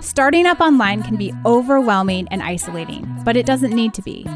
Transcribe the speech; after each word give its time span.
Starting 0.00 0.46
up 0.46 0.60
online 0.60 1.02
can 1.02 1.16
be 1.16 1.32
overwhelming 1.44 2.28
and 2.30 2.42
isolating, 2.42 3.06
but 3.24 3.36
it 3.36 3.46
doesn't 3.46 3.72
need 3.72 3.94
to 3.94 4.02
be. 4.02 4.26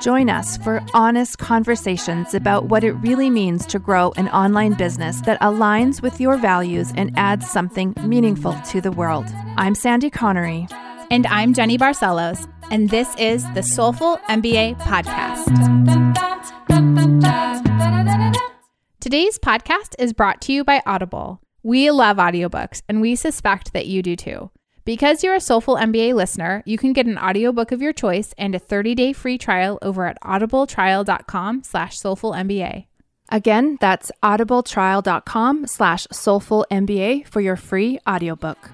Join 0.00 0.30
us 0.30 0.56
for 0.58 0.82
honest 0.94 1.38
conversations 1.38 2.34
about 2.34 2.66
what 2.66 2.84
it 2.84 2.92
really 2.92 3.30
means 3.30 3.66
to 3.66 3.78
grow 3.78 4.12
an 4.16 4.28
online 4.28 4.74
business 4.74 5.20
that 5.22 5.40
aligns 5.40 6.02
with 6.02 6.20
your 6.20 6.36
values 6.36 6.92
and 6.96 7.12
adds 7.16 7.48
something 7.48 7.94
meaningful 8.04 8.54
to 8.70 8.80
the 8.80 8.92
world. 8.92 9.26
I'm 9.56 9.74
Sandy 9.74 10.10
Connery. 10.10 10.68
And 11.10 11.26
I'm 11.28 11.54
Jenny 11.54 11.78
Barcelos, 11.78 12.46
and 12.70 12.90
this 12.90 13.08
is 13.16 13.42
the 13.54 13.62
Soulful 13.62 14.18
MBA 14.28 14.78
Podcast. 14.80 15.48
Today's 19.00 19.38
podcast 19.38 19.94
is 19.98 20.12
brought 20.12 20.42
to 20.42 20.52
you 20.52 20.64
by 20.64 20.82
Audible. 20.84 21.40
We 21.62 21.90
love 21.90 22.18
audiobooks, 22.18 22.82
and 22.88 23.00
we 23.00 23.16
suspect 23.16 23.72
that 23.72 23.86
you 23.86 24.02
do 24.02 24.16
too. 24.16 24.50
Because 24.88 25.22
you're 25.22 25.34
a 25.34 25.38
Soulful 25.38 25.76
MBA 25.76 26.14
listener, 26.14 26.62
you 26.64 26.78
can 26.78 26.94
get 26.94 27.04
an 27.04 27.18
audiobook 27.18 27.72
of 27.72 27.82
your 27.82 27.92
choice 27.92 28.32
and 28.38 28.54
a 28.54 28.58
30-day 28.58 29.12
free 29.12 29.36
trial 29.36 29.78
over 29.82 30.06
at 30.06 30.18
audibletrial.com 30.22 31.62
slash 31.62 31.98
soulfulmba. 31.98 32.86
Again, 33.28 33.76
that's 33.82 34.10
audibletrial.com 34.22 35.66
slash 35.66 36.06
soulfulmba 36.06 37.26
for 37.26 37.42
your 37.42 37.56
free 37.56 37.98
audiobook. 38.08 38.70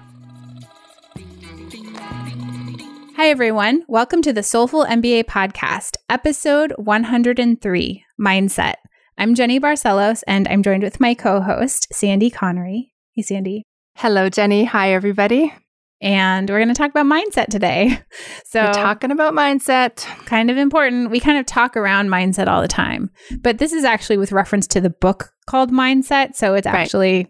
Hi, 3.17 3.27
everyone. 3.27 3.83
Welcome 3.89 4.21
to 4.21 4.31
the 4.31 4.41
Soulful 4.41 4.85
MBA 4.85 5.25
podcast, 5.25 5.97
episode 6.09 6.71
103, 6.77 8.05
Mindset. 8.17 8.75
I'm 9.17 9.35
Jenny 9.35 9.59
Barcelos, 9.59 10.23
and 10.25 10.47
I'm 10.47 10.63
joined 10.63 10.83
with 10.83 11.01
my 11.01 11.13
co-host, 11.13 11.87
Sandy 11.91 12.29
Connery. 12.29 12.93
Hey, 13.11 13.21
Sandy. 13.21 13.63
Hello, 13.95 14.29
Jenny. 14.29 14.63
Hi, 14.63 14.93
everybody 14.93 15.51
and 16.01 16.49
we're 16.49 16.59
going 16.59 16.69
to 16.69 16.75
talk 16.75 16.91
about 16.91 17.05
mindset 17.05 17.47
today. 17.47 17.99
So, 18.47 18.63
we're 18.63 18.73
talking 18.73 19.11
about 19.11 19.33
mindset. 19.33 20.05
Kind 20.27 20.49
of 20.49 20.55
important. 20.55 21.11
We 21.11 21.19
kind 21.19 21.37
of 21.37 21.45
talk 21.45 21.75
around 21.75 22.07
mindset 22.07 22.47
all 22.47 22.61
the 22.61 22.69
time, 22.69 23.09
but 23.41 23.57
this 23.57 23.73
is 23.73 23.83
actually 23.83 24.15
with 24.15 24.31
reference 24.31 24.65
to 24.67 24.79
the 24.79 24.89
book 24.89 25.33
called 25.45 25.71
Mindset. 25.71 26.35
So, 26.35 26.53
it's 26.53 26.67
actually 26.67 27.17
right. 27.17 27.27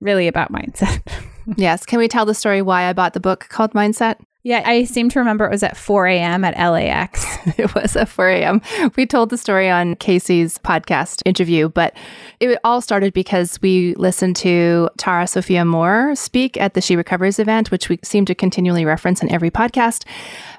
really 0.00 0.28
about 0.28 0.50
mindset. 0.50 1.02
yes. 1.56 1.84
Can 1.84 1.98
we 1.98 2.08
tell 2.08 2.24
the 2.24 2.34
story 2.34 2.62
why 2.62 2.84
I 2.84 2.94
bought 2.94 3.12
the 3.12 3.20
book 3.20 3.48
called 3.50 3.72
Mindset? 3.72 4.16
Yeah, 4.44 4.62
I 4.64 4.84
seem 4.84 5.08
to 5.10 5.20
remember 5.20 5.44
it 5.44 5.52
was 5.52 5.62
at 5.62 5.76
4 5.76 6.06
a.m. 6.08 6.44
at 6.44 6.56
LAX. 6.56 7.24
it 7.58 7.72
was 7.76 7.94
at 7.94 8.08
4 8.08 8.28
a.m. 8.28 8.60
We 8.96 9.06
told 9.06 9.30
the 9.30 9.38
story 9.38 9.70
on 9.70 9.94
Casey's 9.96 10.58
podcast 10.58 11.22
interview, 11.24 11.68
but 11.68 11.96
it 12.40 12.58
all 12.64 12.80
started 12.80 13.12
because 13.12 13.62
we 13.62 13.94
listened 13.94 14.34
to 14.36 14.90
Tara 14.98 15.28
Sophia 15.28 15.62
Mohr 15.62 16.18
speak 16.18 16.56
at 16.56 16.74
the 16.74 16.80
She 16.80 16.96
Recovers 16.96 17.38
event, 17.38 17.70
which 17.70 17.88
we 17.88 18.00
seem 18.02 18.24
to 18.24 18.34
continually 18.34 18.84
reference 18.84 19.22
in 19.22 19.30
every 19.30 19.50
podcast. 19.50 20.06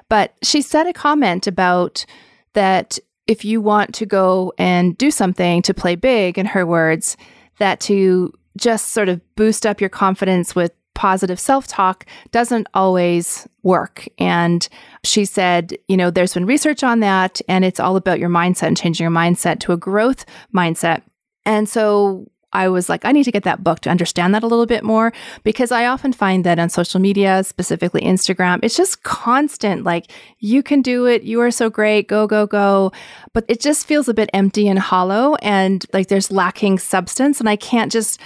But 0.08 0.34
she 0.42 0.62
said 0.62 0.86
a 0.86 0.94
comment 0.94 1.46
about 1.46 2.06
that 2.54 2.98
if 3.26 3.44
you 3.44 3.60
want 3.60 3.94
to 3.96 4.06
go 4.06 4.52
and 4.56 4.96
do 4.96 5.10
something 5.10 5.60
to 5.60 5.74
play 5.74 5.94
big, 5.94 6.38
in 6.38 6.46
her 6.46 6.64
words, 6.64 7.18
that 7.58 7.80
to 7.80 8.32
just 8.56 8.90
sort 8.90 9.08
of 9.10 9.20
boost 9.34 9.66
up 9.66 9.80
your 9.80 9.90
confidence 9.90 10.54
with 10.54 10.72
positive 10.94 11.40
self 11.40 11.66
talk 11.66 12.06
doesn't 12.30 12.68
always 12.74 13.48
work. 13.62 14.06
And 14.18 14.66
she 15.02 15.24
said, 15.24 15.76
you 15.88 15.96
know, 15.96 16.10
there's 16.10 16.34
been 16.34 16.46
research 16.46 16.82
on 16.82 17.00
that, 17.00 17.40
and 17.48 17.64
it's 17.64 17.80
all 17.80 17.96
about 17.96 18.18
your 18.18 18.30
mindset 18.30 18.68
and 18.68 18.76
changing 18.76 19.04
your 19.04 19.10
mindset 19.10 19.60
to 19.60 19.72
a 19.72 19.76
growth 19.76 20.24
mindset. 20.54 21.02
And 21.44 21.68
so 21.68 22.30
I 22.54 22.68
was 22.68 22.88
like, 22.88 23.04
I 23.04 23.12
need 23.12 23.24
to 23.24 23.32
get 23.32 23.42
that 23.42 23.64
book 23.64 23.80
to 23.80 23.90
understand 23.90 24.34
that 24.34 24.44
a 24.44 24.46
little 24.46 24.64
bit 24.64 24.84
more 24.84 25.12
because 25.42 25.72
I 25.72 25.86
often 25.86 26.12
find 26.12 26.44
that 26.44 26.60
on 26.60 26.70
social 26.70 27.00
media, 27.00 27.42
specifically 27.42 28.00
Instagram, 28.02 28.60
it's 28.62 28.76
just 28.76 29.02
constant 29.02 29.82
like, 29.82 30.10
you 30.38 30.62
can 30.62 30.80
do 30.80 31.06
it. 31.06 31.24
You 31.24 31.40
are 31.40 31.50
so 31.50 31.68
great. 31.68 32.06
Go, 32.06 32.28
go, 32.28 32.46
go. 32.46 32.92
But 33.32 33.44
it 33.48 33.60
just 33.60 33.86
feels 33.86 34.08
a 34.08 34.14
bit 34.14 34.30
empty 34.32 34.68
and 34.68 34.78
hollow 34.78 35.34
and 35.42 35.84
like 35.92 36.06
there's 36.06 36.30
lacking 36.30 36.78
substance. 36.78 37.40
And 37.40 37.48
I 37.48 37.56
can't 37.56 37.90
just, 37.90 38.20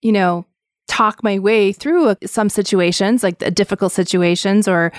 you 0.00 0.12
know, 0.12 0.46
talk 0.86 1.22
my 1.22 1.38
way 1.38 1.72
through 1.72 2.16
some 2.24 2.48
situations, 2.48 3.22
like 3.22 3.38
difficult 3.54 3.92
situations, 3.92 4.68
or 4.68 4.92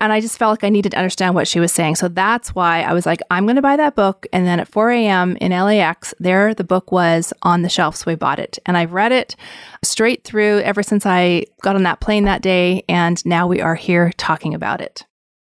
and 0.00 0.12
I 0.12 0.20
just 0.20 0.38
felt 0.38 0.52
like 0.52 0.64
I 0.64 0.68
needed 0.68 0.92
to 0.92 0.98
understand 0.98 1.34
what 1.34 1.48
she 1.48 1.58
was 1.58 1.72
saying. 1.72 1.96
So 1.96 2.08
that's 2.08 2.54
why 2.54 2.82
I 2.82 2.92
was 2.92 3.04
like, 3.04 3.20
I'm 3.30 3.46
going 3.46 3.56
to 3.56 3.62
buy 3.62 3.76
that 3.76 3.96
book. 3.96 4.26
And 4.32 4.46
then 4.46 4.60
at 4.60 4.68
4 4.68 4.90
a.m. 4.92 5.36
in 5.40 5.50
LAX, 5.50 6.14
there 6.20 6.54
the 6.54 6.62
book 6.62 6.92
was 6.92 7.32
on 7.42 7.62
the 7.62 7.68
shelf. 7.68 7.96
So 7.96 8.04
we 8.06 8.14
bought 8.14 8.38
it. 8.38 8.58
And 8.64 8.76
I've 8.76 8.92
read 8.92 9.10
it 9.10 9.34
straight 9.82 10.22
through 10.22 10.60
ever 10.60 10.84
since 10.84 11.04
I 11.04 11.46
got 11.62 11.74
on 11.74 11.82
that 11.82 12.00
plane 12.00 12.24
that 12.24 12.42
day. 12.42 12.84
And 12.88 13.24
now 13.26 13.48
we 13.48 13.60
are 13.60 13.74
here 13.74 14.12
talking 14.16 14.54
about 14.54 14.80
it. 14.80 15.04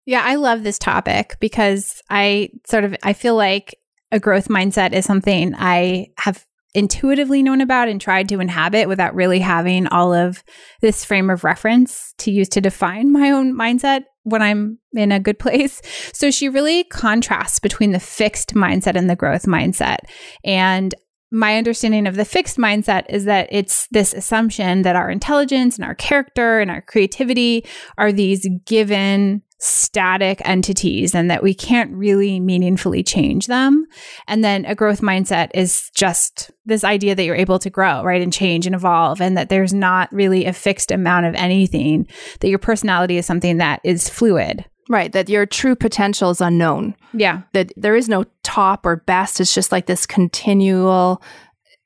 Yeah, 0.05 0.23
I 0.25 0.35
love 0.35 0.63
this 0.63 0.77
topic 0.77 1.37
because 1.39 2.01
I 2.09 2.49
sort 2.67 2.83
of 2.83 2.95
I 3.03 3.13
feel 3.13 3.35
like 3.35 3.79
a 4.11 4.19
growth 4.19 4.49
mindset 4.49 4.91
is 4.91 5.05
something 5.05 5.55
I 5.57 6.07
have 6.17 6.45
intuitively 6.73 7.43
known 7.43 7.61
about 7.61 7.87
and 7.87 8.01
tried 8.01 8.29
to 8.29 8.39
inhabit 8.39 8.87
without 8.87 9.15
really 9.15 9.39
having 9.39 9.87
all 9.87 10.13
of 10.13 10.43
this 10.81 11.05
frame 11.05 11.29
of 11.29 11.43
reference 11.43 12.13
to 12.17 12.31
use 12.31 12.49
to 12.49 12.61
define 12.61 13.11
my 13.11 13.29
own 13.29 13.53
mindset 13.53 14.03
when 14.23 14.41
I'm 14.41 14.79
in 14.93 15.11
a 15.11 15.19
good 15.19 15.39
place. 15.39 15.81
So 16.13 16.31
she 16.31 16.47
really 16.47 16.85
contrasts 16.85 17.59
between 17.59 17.91
the 17.91 17.99
fixed 17.99 18.53
mindset 18.53 18.95
and 18.95 19.09
the 19.09 19.15
growth 19.15 19.43
mindset. 19.43 19.97
And 20.43 20.95
my 21.31 21.57
understanding 21.57 22.07
of 22.07 22.15
the 22.15 22.23
fixed 22.23 22.57
mindset 22.57 23.05
is 23.09 23.25
that 23.25 23.47
it's 23.51 23.87
this 23.91 24.13
assumption 24.13 24.83
that 24.83 24.95
our 24.95 25.09
intelligence 25.09 25.75
and 25.75 25.83
our 25.83 25.95
character 25.95 26.59
and 26.59 26.69
our 26.69 26.81
creativity 26.81 27.65
are 27.97 28.11
these 28.11 28.47
given 28.65 29.41
static 29.63 30.41
entities 30.43 31.15
and 31.15 31.31
that 31.31 31.41
we 31.41 31.53
can't 31.53 31.89
really 31.93 32.37
meaningfully 32.39 33.01
change 33.01 33.47
them. 33.47 33.85
And 34.27 34.43
then 34.43 34.65
a 34.65 34.75
growth 34.75 34.99
mindset 34.99 35.51
is 35.53 35.89
just 35.95 36.51
this 36.65 36.83
idea 36.83 37.15
that 37.15 37.23
you're 37.23 37.35
able 37.35 37.59
to 37.59 37.69
grow, 37.69 38.03
right? 38.03 38.21
And 38.21 38.33
change 38.33 38.65
and 38.65 38.75
evolve, 38.75 39.21
and 39.21 39.37
that 39.37 39.47
there's 39.47 39.73
not 39.73 40.11
really 40.11 40.45
a 40.45 40.53
fixed 40.53 40.91
amount 40.91 41.27
of 41.27 41.35
anything, 41.35 42.07
that 42.41 42.49
your 42.49 42.59
personality 42.59 43.17
is 43.17 43.25
something 43.25 43.57
that 43.57 43.79
is 43.85 44.09
fluid. 44.09 44.65
Right, 44.89 45.13
that 45.13 45.29
your 45.29 45.45
true 45.45 45.77
potential 45.77 46.29
is 46.29 46.41
unknown. 46.41 46.95
Yeah. 47.13 47.43
That 47.53 47.71
there 47.77 47.95
is 47.95 48.09
no 48.09 48.25
top 48.43 48.85
or 48.85 48.97
best. 48.97 49.39
It's 49.39 49.55
just 49.55 49.71
like 49.71 49.85
this 49.85 50.05
continual 50.05 51.23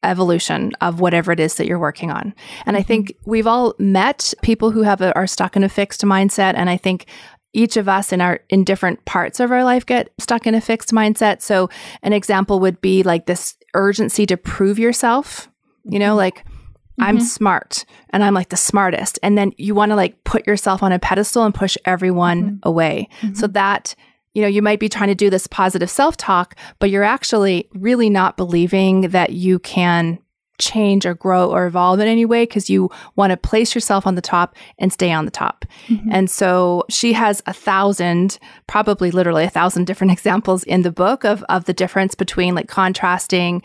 evolution 0.02 0.72
of 0.82 1.00
whatever 1.00 1.32
it 1.32 1.40
is 1.40 1.56
that 1.56 1.68
you're 1.68 1.80
working 1.80 2.10
on. 2.10 2.34
And 2.66 2.76
mm-hmm. 2.76 2.76
I 2.78 2.84
think 2.84 3.14
we've 3.26 3.46
all 3.46 3.76
met 3.78 4.34
people 4.42 4.72
who 4.72 4.82
have 4.82 5.02
a, 5.02 5.16
are 5.16 5.28
stuck 5.28 5.56
in 5.56 5.64
a 5.64 5.70
fixed 5.70 6.02
mindset. 6.02 6.56
And 6.56 6.72
I 6.72 6.78
think 6.78 7.06
each 7.54 7.78
of 7.78 7.88
us 7.90 8.12
in 8.12 8.22
our 8.22 8.40
in 8.50 8.64
different 8.64 9.04
parts 9.06 9.40
of 9.40 9.52
our 9.52 9.64
life 9.64 9.86
get 9.86 10.10
stuck 10.20 10.46
in 10.46 10.56
a 10.56 10.62
fixed 10.62 10.92
mindset. 10.92 11.42
So 11.42 11.70
an 12.04 12.14
example 12.14 12.60
would 12.60 12.82
be 12.82 13.04
like 13.04 13.26
this 13.26 13.56
urgency 13.74 14.26
to 14.28 14.38
prove 14.38 14.80
yourself, 14.80 15.50
you 15.86 16.00
know, 16.00 16.10
mm-hmm. 16.10 16.18
like 16.18 16.38
mm-hmm. 16.40 17.04
I'm 17.04 17.20
smart 17.20 17.86
and 18.12 18.24
I'm 18.24 18.34
like 18.34 18.50
the 18.50 18.58
smartest. 18.58 19.20
And 19.24 19.38
then 19.38 19.54
you 19.58 19.74
want 19.76 19.92
to 19.92 19.96
like 19.96 20.24
put 20.24 20.46
yourself 20.46 20.84
on 20.84 20.92
a 20.92 21.00
pedestal 21.00 21.44
and 21.44 21.54
push 21.54 21.78
everyone 21.86 22.44
mm-hmm. 22.44 22.56
away. 22.64 23.10
So 23.22 23.28
mm-hmm. 23.28 23.54
that 23.54 23.96
you 24.34 24.44
know, 24.44 24.48
you 24.48 24.62
might 24.62 24.80
be 24.80 24.88
trying 24.88 25.08
to 25.08 25.16
do 25.16 25.32
this 25.32 25.48
positive 25.48 25.90
self 25.90 26.16
talk, 26.16 26.56
but 26.78 26.92
you're 26.92 27.04
actually 27.04 27.68
really 27.74 28.08
not 28.08 28.38
believing 28.38 29.10
that 29.10 29.32
you 29.32 29.58
can 29.58 30.20
change 30.60 31.06
or 31.06 31.14
grow 31.14 31.50
or 31.50 31.66
evolve 31.66 32.00
in 32.00 32.08
any 32.08 32.26
way 32.26 32.44
because 32.44 32.70
you 32.70 32.90
want 33.16 33.32
to 33.32 33.38
place 33.38 33.76
yourself 33.76 34.08
on 34.08 34.16
the 34.16 34.22
top 34.22 34.56
and 34.80 34.92
stay 34.92 35.12
on 35.12 35.26
the 35.26 35.32
top. 35.32 35.66
Mm-hmm. 35.88 36.10
And 36.12 36.30
so 36.30 36.86
she 36.90 37.14
has 37.14 37.42
a 37.46 37.54
thousand, 37.54 38.40
probably 38.68 39.12
literally 39.12 39.44
a 39.44 39.50
thousand 39.50 39.86
different 39.86 40.12
examples 40.18 40.64
in 40.64 40.82
the 40.82 40.92
book 40.92 41.24
of, 41.24 41.44
of 41.50 41.66
the 41.66 41.74
difference 41.74 42.16
between 42.16 42.56
like 42.56 42.68
contrasting 42.68 43.62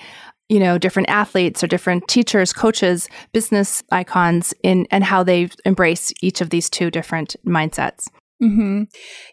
you 0.48 0.58
know 0.58 0.76
different 0.76 1.08
athletes 1.08 1.62
or 1.62 1.66
different 1.66 2.06
teachers 2.08 2.52
coaches 2.52 3.08
business 3.32 3.82
icons 3.90 4.52
in 4.62 4.86
and 4.90 5.04
how 5.04 5.22
they 5.22 5.48
embrace 5.64 6.12
each 6.20 6.40
of 6.40 6.50
these 6.50 6.68
two 6.68 6.90
different 6.90 7.36
mindsets 7.46 8.08
Mm-hmm. 8.42 8.84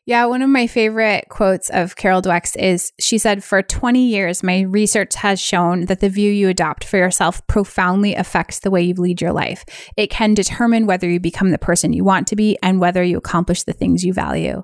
Yeah, 0.06 0.25
one 0.25 0.44
of 0.44 0.50
my 0.50 0.67
favorite 0.67 1.25
quotes 1.29 1.69
of 1.71 1.95
Carol 1.95 2.21
Dweck's 2.21 2.56
is 2.56 2.91
she 3.00 3.17
said, 3.17 3.44
For 3.44 3.63
20 3.63 4.07
years, 4.07 4.44
my 4.44 4.61
research 4.61 5.15
has 5.15 5.41
shown 5.41 5.85
that 5.85 6.00
the 6.00 6.09
view 6.09 6.31
you 6.31 6.47
adopt 6.47 6.83
for 6.83 6.97
yourself 6.97 7.45
profoundly 7.47 8.13
affects 8.13 8.59
the 8.59 8.69
way 8.69 8.83
you 8.83 8.94
lead 8.94 9.19
your 9.19 9.33
life. 9.33 9.65
It 9.97 10.11
can 10.11 10.35
determine 10.35 10.85
whether 10.85 11.09
you 11.09 11.19
become 11.19 11.50
the 11.50 11.57
person 11.57 11.91
you 11.91 12.03
want 12.03 12.27
to 12.27 12.35
be 12.35 12.57
and 12.61 12.79
whether 12.79 13.03
you 13.03 13.17
accomplish 13.17 13.63
the 13.63 13.73
things 13.73 14.03
you 14.03 14.13
value. 14.13 14.63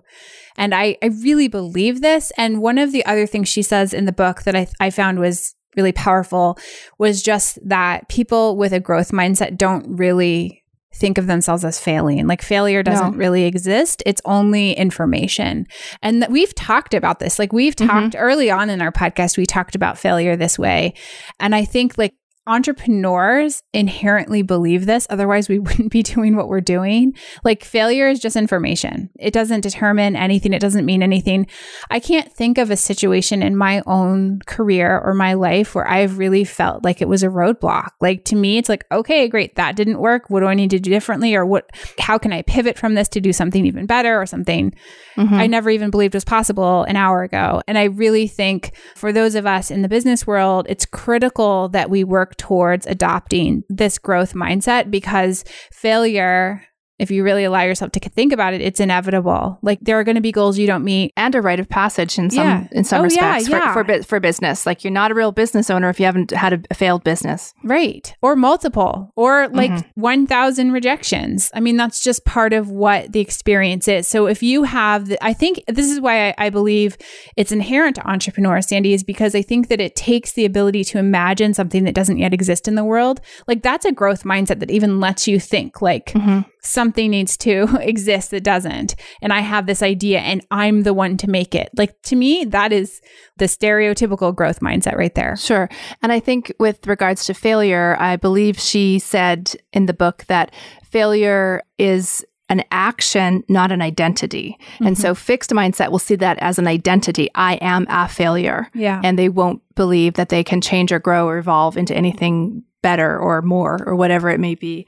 And 0.58 0.76
I, 0.76 0.98
I 1.02 1.08
really 1.08 1.48
believe 1.48 2.02
this. 2.02 2.32
And 2.38 2.62
one 2.62 2.78
of 2.78 2.92
the 2.92 3.06
other 3.06 3.26
things 3.26 3.50
she 3.50 3.64
says 3.64 3.94
in 3.96 4.06
the 4.06 4.12
book 4.12 4.44
that 4.44 4.56
I, 4.56 4.68
I 4.80 4.92
found 4.92 5.20
was 5.20 5.56
really 5.76 5.92
powerful 5.92 6.58
was 7.00 7.22
just 7.22 7.58
that 7.68 8.08
people 8.10 8.58
with 8.58 8.74
a 8.74 8.80
growth 8.80 9.12
mindset 9.12 9.58
don't 9.58 9.98
really 9.98 10.64
think 10.96 11.18
of 11.18 11.28
themselves 11.28 11.66
as 11.66 11.80
failing. 11.80 12.26
Like 12.26 12.42
failure 12.42 12.82
doesn't 12.82 13.12
no. 13.12 13.18
really 13.18 13.44
exist. 13.44 14.02
It's 14.06 14.22
only 14.26 14.74
information. 14.74 15.68
And 16.02 16.22
th- 16.22 16.30
we've 16.30 16.56
talked 16.56 16.94
about 16.94 17.20
this. 17.20 17.38
Like 17.38 17.52
we've 17.52 17.76
mm-hmm. 17.76 17.90
talked 17.90 18.16
early 18.18 18.50
on 18.50 18.70
in 18.70 18.82
our 18.82 18.92
podcast, 18.92 19.38
we 19.38 19.46
talked 19.46 19.76
about 19.76 19.98
failure 19.98 20.36
this 20.36 20.58
way. 20.58 20.94
And 21.40 21.54
I 21.54 21.66
think 21.66 21.98
like 21.98 22.14
entrepreneurs 22.48 23.64
inherently 23.74 24.42
believe 24.42 24.86
this. 24.86 25.08
Otherwise, 25.10 25.50
we 25.50 25.60
wouldn't 25.66 25.92
be 25.92 26.04
doing 26.04 26.36
what 26.36 26.48
we're 26.48 26.62
doing. 26.62 27.14
Like, 27.44 27.64
failure 27.64 28.08
is 28.08 28.20
just 28.20 28.36
information, 28.36 29.10
it 29.20 29.34
doesn't 29.34 29.62
determine 29.62 30.16
anything, 30.16 30.54
it 30.54 30.60
doesn't 30.60 30.86
mean 30.86 31.04
anything. 31.04 31.48
I 31.90 32.00
can't 32.00 32.32
think 32.32 32.58
of 32.58 32.72
a 32.72 32.78
situation 32.78 33.42
in 33.42 33.56
my 33.56 33.82
own 33.86 34.40
career 34.46 35.00
or 35.00 35.14
my 35.14 35.34
life 35.34 35.76
where 35.76 35.88
I've 35.88 36.18
really 36.18 36.44
felt 36.44 36.84
like 36.84 37.02
it 37.02 37.08
was 37.08 37.24
a 37.24 37.28
roadblock. 37.28 37.90
Like, 38.02 38.26
to 38.26 38.36
me, 38.36 38.58
it's 38.58 38.70
like, 38.70 38.86
okay, 38.92 39.28
great, 39.28 39.56
that 39.56 39.76
didn't 39.76 40.00
work. 40.00 40.30
What 40.30 40.42
do 40.42 40.48
I 40.48 40.54
need 40.54 40.70
to 40.72 40.80
do 40.80 40.90
differently? 40.90 41.36
Or 41.36 41.46
what, 41.46 41.70
how 42.00 42.18
can 42.18 42.32
I 42.32 42.42
pivot 42.44 42.78
from 42.78 42.94
this 42.94 43.08
to 43.10 43.22
do 43.22 43.34
something 43.34 43.66
even 43.66 43.86
better 43.86 44.22
or 44.22 44.26
something 44.26 44.74
mm-hmm. 45.16 45.34
I 45.34 45.48
never 45.48 45.70
even 45.70 45.90
believed 45.90 46.14
was 46.14 46.26
possible 46.26 46.84
an 46.84 46.96
hour 46.96 47.24
ago? 47.24 47.62
And 47.68 47.78
I 47.78 47.86
really 47.86 48.28
think 48.28 48.76
for 48.96 49.12
those 49.12 49.36
of 49.36 49.46
us 49.46 49.72
in 49.72 49.82
the 49.82 49.90
business 49.90 50.28
world, 50.28 50.68
it's 50.70 50.86
critical 50.86 51.70
that 51.70 51.90
we 51.90 52.04
work 52.04 52.35
towards 52.38 52.86
adopting 52.86 53.64
this 53.70 53.98
growth 53.98 54.34
mindset 54.34 54.90
because 54.92 55.44
failure 55.72 56.62
if 56.98 57.12
you 57.12 57.24
really 57.24 57.44
allow 57.44 57.62
yourself 57.62 57.92
to 57.92 58.00
think 58.00 58.32
about 58.32 58.54
it, 58.54 58.62
it's 58.62 58.80
inevitable. 58.80 59.60
Like 59.62 59.80
there 59.82 60.00
are 60.00 60.04
going 60.04 60.16
to 60.16 60.22
be 60.22 60.32
goals 60.32 60.58
you 60.58 60.68
don't 60.68 60.84
meet, 60.84 61.12
and 61.18 61.36
a 61.36 61.42
rite 61.42 61.60
of 61.60 61.68
passage 61.68 62.18
in 62.18 62.30
some 62.30 62.46
yeah. 62.46 62.68
in 62.72 62.84
some 62.84 63.02
oh, 63.02 63.04
respects 63.04 63.50
yeah, 63.50 63.58
yeah. 63.58 63.74
For, 63.74 63.84
for 63.84 64.04
for 64.04 64.20
business. 64.20 64.66
Like 64.66 64.84
you're 64.84 64.92
not 64.92 65.12
a 65.12 65.14
real 65.14 65.32
business 65.32 65.70
owner 65.70 65.90
if 65.90 66.00
you 66.00 66.06
haven't 66.06 66.32
had 66.32 66.66
a, 66.70 66.74
failed 66.74 67.04
business, 67.04 67.54
right? 67.64 68.14
Or 68.22 68.36
multiple, 68.36 69.12
or 69.16 69.50
like 69.50 69.72
mm-hmm. 69.72 70.02
one 70.02 70.26
thousand 70.26 70.72
rejections. 70.72 71.52
I 71.54 71.60
mean, 71.60 71.76
that's 71.76 72.02
just 72.02 72.24
part 72.26 72.54
of 72.54 72.70
what 72.70 73.12
the 73.12 73.20
experience 73.20 73.88
is. 73.88 74.08
So 74.08 74.28
if 74.28 74.42
you 74.42 74.64
have, 74.64 75.08
the, 75.08 75.24
I 75.24 75.34
think 75.34 75.64
this 75.68 75.90
is 75.90 76.00
why 76.00 76.30
I, 76.30 76.36
I 76.38 76.50
believe 76.50 76.98
it's 77.36 77.52
inherent 77.52 77.98
to 77.98 78.08
entrepreneurs, 78.08 78.68
Sandy, 78.68 78.94
is 78.94 79.04
because 79.04 79.36
I 79.36 79.42
think 79.42 79.68
that 79.68 79.82
it 79.82 79.96
takes 79.96 80.34
the 80.34 80.46
ability 80.46 80.84
to 80.86 80.98
imagine 80.98 81.54
something 81.54 81.84
that 81.84 81.96
doesn't 81.96 82.18
yet 82.18 82.34
exist 82.34 82.68
in 82.68 82.76
the 82.76 82.86
world. 82.86 83.20
Like 83.48 83.64
that's 83.64 83.86
a 83.86 83.92
growth 83.92 84.24
mindset 84.24 84.60
that 84.60 84.72
even 84.72 85.00
lets 85.00 85.28
you 85.28 85.40
think 85.40 85.82
like. 85.82 86.08
Mm-hmm 86.08 86.50
something 86.66 87.12
needs 87.12 87.38
to 87.38 87.68
exist 87.82 88.32
that 88.32 88.44
doesn't. 88.44 88.96
And 89.22 89.32
I 89.32 89.42
have 89.42 89.66
this 89.66 89.82
idea 89.82 90.20
and 90.20 90.46
I'm 90.52 90.84
the 90.84 90.94
one 90.94 91.18
to 91.18 91.30
make 91.30 91.56
it. 91.56 91.70
Like 91.76 92.02
to 92.04 92.16
me, 92.16 92.46
that 92.46 92.72
is 92.72 93.02
the 93.38 93.46
stereotypical 93.46 94.36
growth 94.36 94.60
mindset 94.60 94.96
right 94.96 95.14
there. 95.16 95.36
Sure. 95.38 95.70
And 96.02 96.12
I 96.12 96.20
think 96.20 96.52
with 96.60 96.88
regards 96.88 97.26
to 97.26 97.34
failure, 97.34 97.96
I 98.00 98.16
believe 98.16 98.60
she 98.60 99.00
said 99.00 99.56
in 99.74 99.86
the 99.86 99.94
book 99.94 100.26
that 100.28 100.54
failure 100.84 101.62
is 101.78 102.26
an 102.50 102.64
action, 102.72 103.44
not 103.50 103.72
an 103.72 103.82
identity. 103.82 104.58
Mm-hmm. 104.76 104.88
And 104.88 104.98
so 104.98 105.12
mm-hmm. 105.12 105.20
fixed 105.20 105.50
mindset 105.50 105.92
will 105.92 106.00
see 106.00 106.16
that 106.16 106.38
as 106.40 106.60
an 106.60 106.68
identity. 106.68 107.30
I 107.34 107.56
am 107.56 107.88
a 107.90 108.08
failure. 108.08 108.70
Yeah. 108.74 109.02
And 109.04 109.18
they 109.18 109.30
won't 109.30 109.62
believe 109.76 110.14
that 110.14 110.30
they 110.30 110.44
can 110.44 110.62
change 110.62 110.92
or 110.92 111.00
grow 111.00 111.28
or 111.28 111.38
evolve 111.38 111.76
into 111.76 111.96
anything 111.96 112.64
better 112.82 113.18
or 113.18 113.42
more 113.42 113.80
or 113.86 113.96
whatever 113.96 114.30
it 114.30 114.40
may 114.40 114.54
be. 114.54 114.86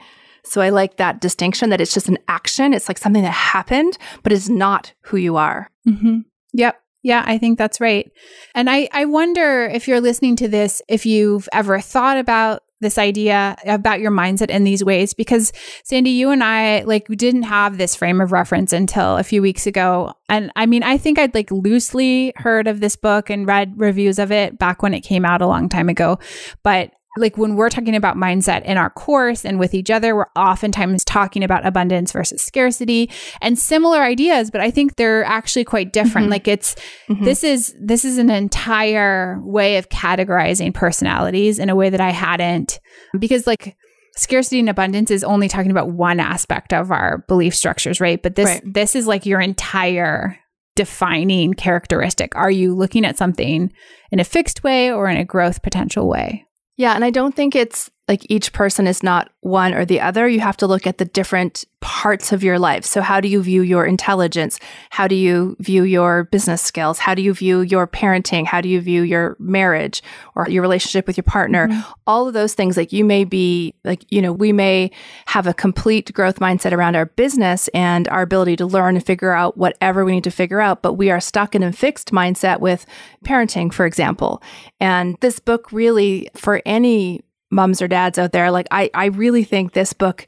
So 0.52 0.62
I 0.62 0.70
like 0.70 0.98
that 0.98 1.22
distinction 1.22 1.70
that 1.70 1.82
it's 1.82 1.94
just 1.94 2.10
an 2.10 2.18
action. 2.28 2.74
It's 2.74 2.88
like 2.88 2.98
something 2.98 3.24
that 3.24 3.32
happened, 3.32 3.98
but 4.24 4.32
it's 4.32 4.50
not 4.50 4.94
who 5.02 5.18
you 5.18 5.38
are. 5.38 5.72
Mm-hmm. 5.88 6.20
Yep. 6.54 6.82
Yeah, 7.04 7.24
I 7.26 7.38
think 7.38 7.58
that's 7.58 7.80
right. 7.80 8.12
And 8.54 8.70
I, 8.70 8.90
I 8.92 9.06
wonder 9.06 9.66
if 9.66 9.88
you're 9.88 10.02
listening 10.02 10.36
to 10.38 10.48
this, 10.48 10.82
if 10.90 11.06
you've 11.06 11.48
ever 11.54 11.80
thought 11.80 12.18
about 12.18 12.64
this 12.80 12.98
idea 12.98 13.56
about 13.66 14.00
your 14.00 14.12
mindset 14.12 14.50
in 14.50 14.64
these 14.64 14.84
ways 14.84 15.14
because 15.14 15.52
Sandy 15.84 16.12
you 16.12 16.30
and 16.30 16.44
I 16.44 16.82
like 16.84 17.08
didn't 17.08 17.44
have 17.44 17.78
this 17.78 17.96
frame 17.96 18.22
of 18.22 18.32
reference 18.32 18.72
until 18.72 19.18
a 19.18 19.24
few 19.24 19.42
weeks 19.42 19.66
ago 19.66 20.14
and 20.30 20.52
I 20.56 20.68
mean 20.68 20.84
I 20.84 20.98
think 20.98 21.18
I'd 21.18 21.34
like 21.34 21.50
loosely 21.50 22.34
heard 22.36 22.68
of 22.68 22.80
this 22.80 22.96
book 22.96 23.30
and 23.32 23.48
read 23.48 23.74
reviews 23.78 24.20
of 24.20 24.32
it 24.32 24.60
back 24.60 24.84
when 24.84 24.94
it 24.94 25.02
came 25.02 25.26
out 25.26 25.42
a 25.42 25.48
long 25.48 25.70
time 25.70 25.90
ago 25.90 26.20
but 26.62 26.92
like 27.18 27.38
when 27.38 27.56
we're 27.56 27.70
talking 27.70 27.96
about 27.96 28.16
mindset 28.16 28.64
in 28.64 28.78
our 28.78 28.90
course 28.90 29.46
and 29.46 29.60
with 29.60 29.74
each 29.74 29.90
other, 29.92 30.16
we're 30.16 30.28
oftentimes 30.36 31.04
talking 31.04 31.44
about 31.44 31.66
abundance 31.66 32.12
versus 32.12 32.44
scarcity 32.44 33.10
and 33.42 33.58
similar 33.58 34.02
ideas, 34.02 34.52
but 34.52 34.62
I 34.62 34.72
think 34.72 34.96
they're 34.96 35.24
actually 35.26 35.66
quite 35.66 35.94
different. 35.94 36.26
Mm-hmm. 36.26 36.32
Like 36.32 36.48
it's 36.48 36.76
mm-hmm. 37.10 37.24
this 37.24 37.44
is 37.44 37.76
this 37.80 38.06
is 38.06 38.18
an 38.18 38.30
entire 38.30 39.40
way 39.42 39.78
of 39.78 39.90
categorizing 39.90 40.74
personalities 40.74 41.60
in 41.60 41.70
a 41.70 41.76
way 41.76 41.90
that 41.90 42.02
I 42.02 42.12
hadn't 42.12 42.80
because 43.20 43.48
like 43.48 43.76
scarcity 44.16 44.60
and 44.60 44.70
abundance 44.70 45.12
is 45.12 45.24
only 45.24 45.48
talking 45.48 45.72
about 45.72 45.92
one 45.92 46.20
aspect 46.20 46.74
of 46.74 46.92
our 46.92 47.20
belief 47.28 47.56
structures, 47.56 48.02
right? 48.02 48.22
But 48.22 48.36
this 48.36 48.48
right. 48.48 48.62
this 48.66 48.96
is 48.96 49.08
like 49.08 49.26
your 49.26 49.40
entire 49.40 50.38
defining 50.76 51.54
characteristic. 51.54 52.36
Are 52.36 52.52
you 52.52 52.74
looking 52.76 53.04
at 53.04 53.18
something 53.18 53.72
in 54.12 54.20
a 54.20 54.24
fixed 54.24 54.64
way 54.64 54.92
or 54.92 55.10
in 55.10 55.18
a 55.18 55.26
growth 55.26 55.62
potential 55.62 56.08
way? 56.08 56.47
Yeah, 56.78 56.94
and 56.94 57.04
I 57.04 57.10
don't 57.10 57.36
think 57.36 57.56
it's 57.56 57.90
like 58.08 58.26
each 58.30 58.54
person 58.54 58.88
is 58.88 59.04
not 59.04 59.30
one 59.42 59.74
or 59.74 59.84
the 59.84 60.00
other. 60.00 60.28
You 60.28 60.40
have 60.40 60.58
to 60.58 60.68
look 60.68 60.88
at 60.88 60.98
the 60.98 61.06
different 61.06 61.66
parts 61.82 62.32
of 62.32 62.44
your 62.44 62.58
life. 62.58 62.86
So, 62.86 63.02
how 63.02 63.20
do 63.20 63.28
you 63.28 63.42
view 63.42 63.62
your 63.62 63.86
intelligence? 63.86 64.60
How 64.90 65.08
do 65.08 65.16
you 65.16 65.56
view 65.60 65.84
your 65.84 66.24
business 66.26 66.62
skills? 66.62 67.00
How 67.00 67.14
do 67.14 67.22
you 67.22 67.34
view 67.34 67.62
your 67.62 67.86
parenting? 67.86 68.46
How 68.46 68.62
do 68.62 68.70
you 68.70 68.80
view 68.80 69.04
your 69.04 69.36
marriage 69.40 70.02
or 70.36 70.48
your 70.50 70.62
relationship 70.62 71.06
with 71.06 71.18
your 71.18 71.26
partner? 71.26 71.68
Mm-hmm. 71.68 71.92
All 72.08 72.28
of 72.28 72.34
those 72.34 72.54
things, 72.54 72.78
like 72.78 72.94
you 72.94 73.04
may 73.04 73.26
be, 73.26 73.74
like, 73.84 74.06
you 74.10 74.22
know, 74.22 74.32
we 74.32 74.54
may 74.54 74.92
have 75.28 75.46
a 75.46 75.54
complete 75.54 76.14
growth 76.14 76.40
mindset 76.40 76.72
around 76.72 76.96
our 76.96 77.06
business 77.06 77.68
and 77.70 78.08
our 78.08 78.22
ability 78.22 78.56
to 78.58 78.66
learn 78.66 78.96
and 78.96 79.06
figure 79.06 79.34
out 79.34 79.58
whatever 79.58 80.06
we 80.06 80.14
need 80.14 80.24
to 80.24 80.32
figure 80.32 80.62
out, 80.62 80.82
but 80.82 80.94
we 80.94 81.12
are 81.12 81.20
stuck 81.20 81.56
in 81.56 81.64
a 81.64 81.74
fixed 81.74 82.12
mindset 82.12 82.60
with 82.60 82.86
parenting, 83.26 83.74
for 83.74 83.86
example. 83.86 84.42
And 84.80 85.18
this 85.20 85.40
book 85.40 85.72
really, 85.72 86.30
for 86.36 86.62
any 86.66 87.22
moms 87.50 87.82
or 87.82 87.88
dads 87.88 88.18
out 88.18 88.32
there, 88.32 88.52
like 88.52 88.68
I, 88.72 88.90
I 88.94 89.06
really 89.06 89.44
think 89.44 89.74
this 89.74 89.94
book 89.94 90.28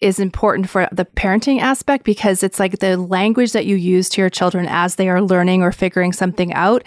is 0.00 0.18
important 0.18 0.68
for 0.68 0.88
the 0.90 1.04
parenting 1.04 1.60
aspect 1.60 2.04
because 2.04 2.42
it's 2.42 2.58
like 2.58 2.80
the 2.80 2.96
language 2.96 3.52
that 3.52 3.66
you 3.66 3.76
use 3.76 4.08
to 4.08 4.20
your 4.20 4.30
children 4.30 4.66
as 4.68 4.96
they 4.96 5.08
are 5.08 5.22
learning 5.22 5.62
or 5.62 5.70
figuring 5.70 6.12
something 6.12 6.52
out 6.54 6.86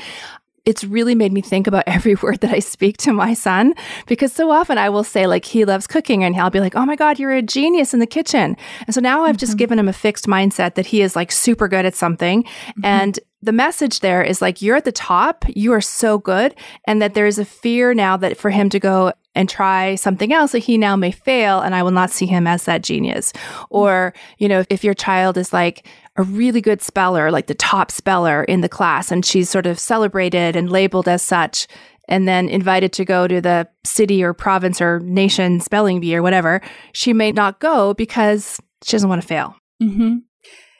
it's 0.66 0.84
really 0.84 1.14
made 1.14 1.32
me 1.32 1.42
think 1.42 1.68
about 1.68 1.84
every 1.88 2.16
word 2.16 2.42
that 2.42 2.52
I 2.52 2.60
speak 2.60 2.98
to 2.98 3.14
my 3.14 3.34
son 3.34 3.74
because 4.08 4.34
so 4.34 4.52
often 4.52 4.78
I 4.78 4.90
will 4.90 5.04
say 5.04 5.28
like 5.28 5.46
he 5.46 5.64
loves 5.64 5.88
cooking 5.88 6.24
and 6.24 6.36
he'll 6.36 6.50
be 6.50 6.60
like, 6.60 6.76
"Oh 6.76 6.86
my 6.86 6.96
god, 6.96 7.20
you're 7.20 7.32
a 7.32 7.42
genius 7.42 7.94
in 7.94 8.00
the 8.00 8.08
kitchen." 8.08 8.58
And 8.86 8.94
so 8.94 9.00
now 9.00 9.24
I've 9.24 9.36
mm-hmm. 9.36 9.40
just 9.40 9.58
given 9.58 9.80
him 9.80 9.88
a 9.88 9.94
fixed 9.94 10.26
mindset 10.26 10.76
that 10.76 10.88
he 10.88 11.02
is 11.02 11.16
like 11.16 11.32
super 11.32 11.68
good 11.68 11.86
at 11.86 11.96
something 11.96 12.44
mm-hmm. 12.44 12.86
and 12.86 13.20
the 13.42 13.52
message 13.52 14.00
there 14.00 14.24
is 14.24 14.42
like 14.42 14.64
you're 14.64 14.76
at 14.76 14.86
the 14.86 14.92
top, 14.92 15.46
you 15.48 15.72
are 15.72 15.82
so 15.82 16.18
good 16.18 16.56
and 16.88 17.00
that 17.00 17.14
there 17.14 17.28
is 17.28 17.38
a 17.38 17.46
fear 17.46 17.94
now 17.94 18.18
that 18.18 18.38
for 18.38 18.50
him 18.50 18.70
to 18.72 18.80
go 18.80 19.14
and 19.36 19.50
try 19.50 19.96
something 19.96 20.34
else 20.34 20.54
that 20.54 20.60
he 20.60 20.78
now 20.78 20.96
may 20.96 21.12
fail 21.12 21.62
and 21.62 21.76
I 21.76 21.84
will 21.84 21.92
not 21.92 22.10
see 22.10 22.26
him 22.26 22.48
as 22.48 22.64
that 22.64 22.82
genius. 22.82 23.34
Or, 23.70 24.14
you 24.38 24.48
know, 24.48 24.64
if 24.70 24.84
your 24.84 24.94
child 24.94 25.38
is 25.38 25.54
like 25.54 25.88
a 26.16 26.24
really 26.24 26.62
good 26.62 26.82
speller, 26.82 27.30
like 27.30 27.48
the 27.48 27.54
top 27.54 27.92
speller 27.92 28.44
in 28.46 28.62
the 28.62 28.70
class, 28.70 29.12
and 29.12 29.26
she's 29.26 29.50
sort 29.50 29.66
of 29.66 29.78
celebrated 29.78 30.56
and 30.56 30.72
labeled 30.72 31.08
as 31.08 31.22
such, 31.22 31.68
and 32.08 32.28
then 32.28 32.48
invited 32.48 32.94
to 32.94 33.06
go 33.06 33.28
to 33.28 33.42
the 33.42 33.68
city 33.84 34.24
or 34.24 34.34
province 34.34 34.80
or 34.80 35.00
nation 35.02 35.60
spelling 35.60 36.00
bee 36.00 36.16
or 36.16 36.22
whatever, 36.22 36.62
she 36.94 37.14
may 37.14 37.32
not 37.32 37.60
go 37.60 37.94
because 37.94 38.60
she 38.84 38.92
doesn't 38.92 39.10
want 39.10 39.22
to 39.22 39.28
fail. 39.28 39.56
Mm-hmm. 39.82 40.18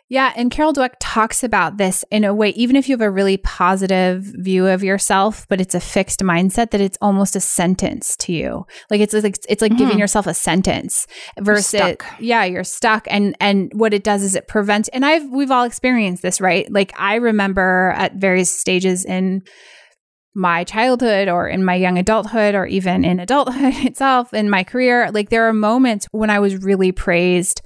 Yeah. 0.08 0.34
And 0.36 0.52
Carol 0.52 0.72
Dweck 0.72 0.94
talks 1.00 1.44
about 1.44 1.78
this 1.78 2.06
in 2.12 2.24
a 2.24 2.34
way, 2.34 2.50
even 2.50 2.76
if 2.76 2.88
you 2.88 2.94
have 2.94 3.02
a 3.02 3.10
really 3.10 3.38
positive 3.38 4.22
view 4.24 4.68
of 4.68 4.84
yourself, 4.84 5.48
but 5.50 5.60
it's 5.60 5.74
a 5.74 5.80
fixed 5.80 6.20
mindset 6.20 6.70
that 6.72 6.82
it's 6.82 6.98
almost 7.02 7.36
a 7.36 7.40
sentence 7.40 8.16
to 8.18 8.32
you. 8.32 8.66
Like 8.92 9.02
it's 9.02 9.16
like, 9.16 9.38
it's 9.50 9.62
like 9.64 9.72
mm-hmm. 9.72 9.80
giving 9.80 10.00
yourself 10.00 10.28
a 10.28 10.36
sentence 10.36 11.08
versus, 11.40 11.98
yeah, 12.20 12.44
you're 12.44 12.64
stuck. 12.64 13.08
And, 13.10 13.36
and 13.40 13.72
what 13.74 13.96
it 13.96 14.04
does 14.04 14.22
is 14.22 14.36
it 14.36 14.48
prevents, 14.48 14.90
and 14.90 15.04
I've, 15.04 15.28
we've 15.32 15.52
all 15.52 15.64
experienced 15.64 16.22
this, 16.22 16.40
right? 16.40 16.72
Like 16.72 16.94
I 17.00 17.16
remember 17.16 17.92
at 17.96 18.16
various 18.16 18.56
stages 18.56 19.06
in, 19.06 19.42
my 20.38 20.66
childhood 20.66 21.30
or 21.30 21.48
in 21.48 21.64
my 21.64 21.76
young 21.76 21.98
adulthood 21.98 22.56
or 22.56 22.66
even 22.68 23.06
in 23.06 23.22
adulthood 23.22 23.74
itself 23.86 24.34
in 24.34 24.50
my 24.50 24.66
career 24.66 25.10
like 25.14 25.30
there 25.30 25.48
are 25.48 25.54
moments 25.54 26.08
when 26.12 26.30
i 26.30 26.40
was 26.40 26.58
really 26.58 26.92
praised 26.92 27.62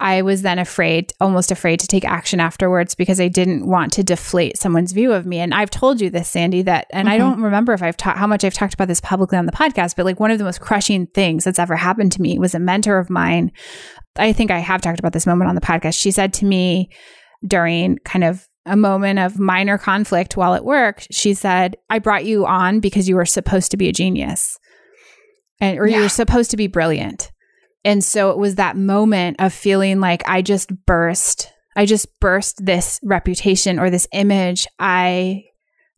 I 0.00 0.22
was 0.22 0.42
then 0.42 0.58
afraid, 0.58 1.12
almost 1.20 1.50
afraid 1.50 1.78
to 1.80 1.86
take 1.86 2.04
action 2.04 2.40
afterwards 2.40 2.94
because 2.94 3.20
I 3.20 3.28
didn't 3.28 3.66
want 3.66 3.92
to 3.94 4.02
deflate 4.02 4.56
someone's 4.56 4.92
view 4.92 5.12
of 5.12 5.26
me. 5.26 5.38
And 5.38 5.52
I've 5.52 5.70
told 5.70 6.00
you 6.00 6.08
this, 6.08 6.28
Sandy, 6.28 6.62
that, 6.62 6.86
and 6.90 7.06
mm-hmm. 7.06 7.14
I 7.14 7.18
don't 7.18 7.42
remember 7.42 7.72
if 7.72 7.82
I've 7.82 7.96
taught 7.96 8.16
how 8.16 8.26
much 8.26 8.42
I've 8.42 8.54
talked 8.54 8.74
about 8.74 8.88
this 8.88 9.00
publicly 9.00 9.38
on 9.38 9.46
the 9.46 9.52
podcast, 9.52 9.94
but 9.96 10.06
like 10.06 10.18
one 10.18 10.30
of 10.30 10.38
the 10.38 10.44
most 10.44 10.60
crushing 10.60 11.06
things 11.08 11.44
that's 11.44 11.58
ever 11.58 11.76
happened 11.76 12.12
to 12.12 12.22
me 12.22 12.38
was 12.38 12.54
a 12.54 12.58
mentor 12.58 12.98
of 12.98 13.10
mine. 13.10 13.52
I 14.16 14.32
think 14.32 14.50
I 14.50 14.58
have 14.58 14.80
talked 14.80 14.98
about 14.98 15.12
this 15.12 15.26
moment 15.26 15.48
on 15.48 15.54
the 15.54 15.60
podcast. 15.60 16.00
She 16.00 16.10
said 16.10 16.32
to 16.34 16.46
me 16.46 16.90
during 17.46 17.98
kind 17.98 18.24
of 18.24 18.48
a 18.64 18.76
moment 18.76 19.18
of 19.18 19.38
minor 19.38 19.76
conflict 19.76 20.36
while 20.36 20.54
at 20.54 20.64
work, 20.64 21.04
she 21.10 21.34
said, 21.34 21.76
I 21.90 21.98
brought 21.98 22.24
you 22.24 22.46
on 22.46 22.80
because 22.80 23.08
you 23.08 23.16
were 23.16 23.26
supposed 23.26 23.72
to 23.72 23.76
be 23.76 23.88
a 23.88 23.92
genius 23.92 24.58
and 25.60 25.78
or 25.78 25.86
yeah. 25.86 25.96
you 25.96 26.02
were 26.02 26.08
supposed 26.08 26.50
to 26.50 26.56
be 26.56 26.66
brilliant. 26.66 27.31
And 27.84 28.02
so 28.02 28.30
it 28.30 28.38
was 28.38 28.56
that 28.56 28.76
moment 28.76 29.36
of 29.40 29.52
feeling 29.52 30.00
like 30.00 30.22
I 30.28 30.42
just 30.42 30.70
burst. 30.86 31.52
I 31.74 31.86
just 31.86 32.20
burst 32.20 32.64
this 32.64 33.00
reputation 33.02 33.78
or 33.78 33.90
this 33.90 34.06
image 34.12 34.66
I 34.78 35.44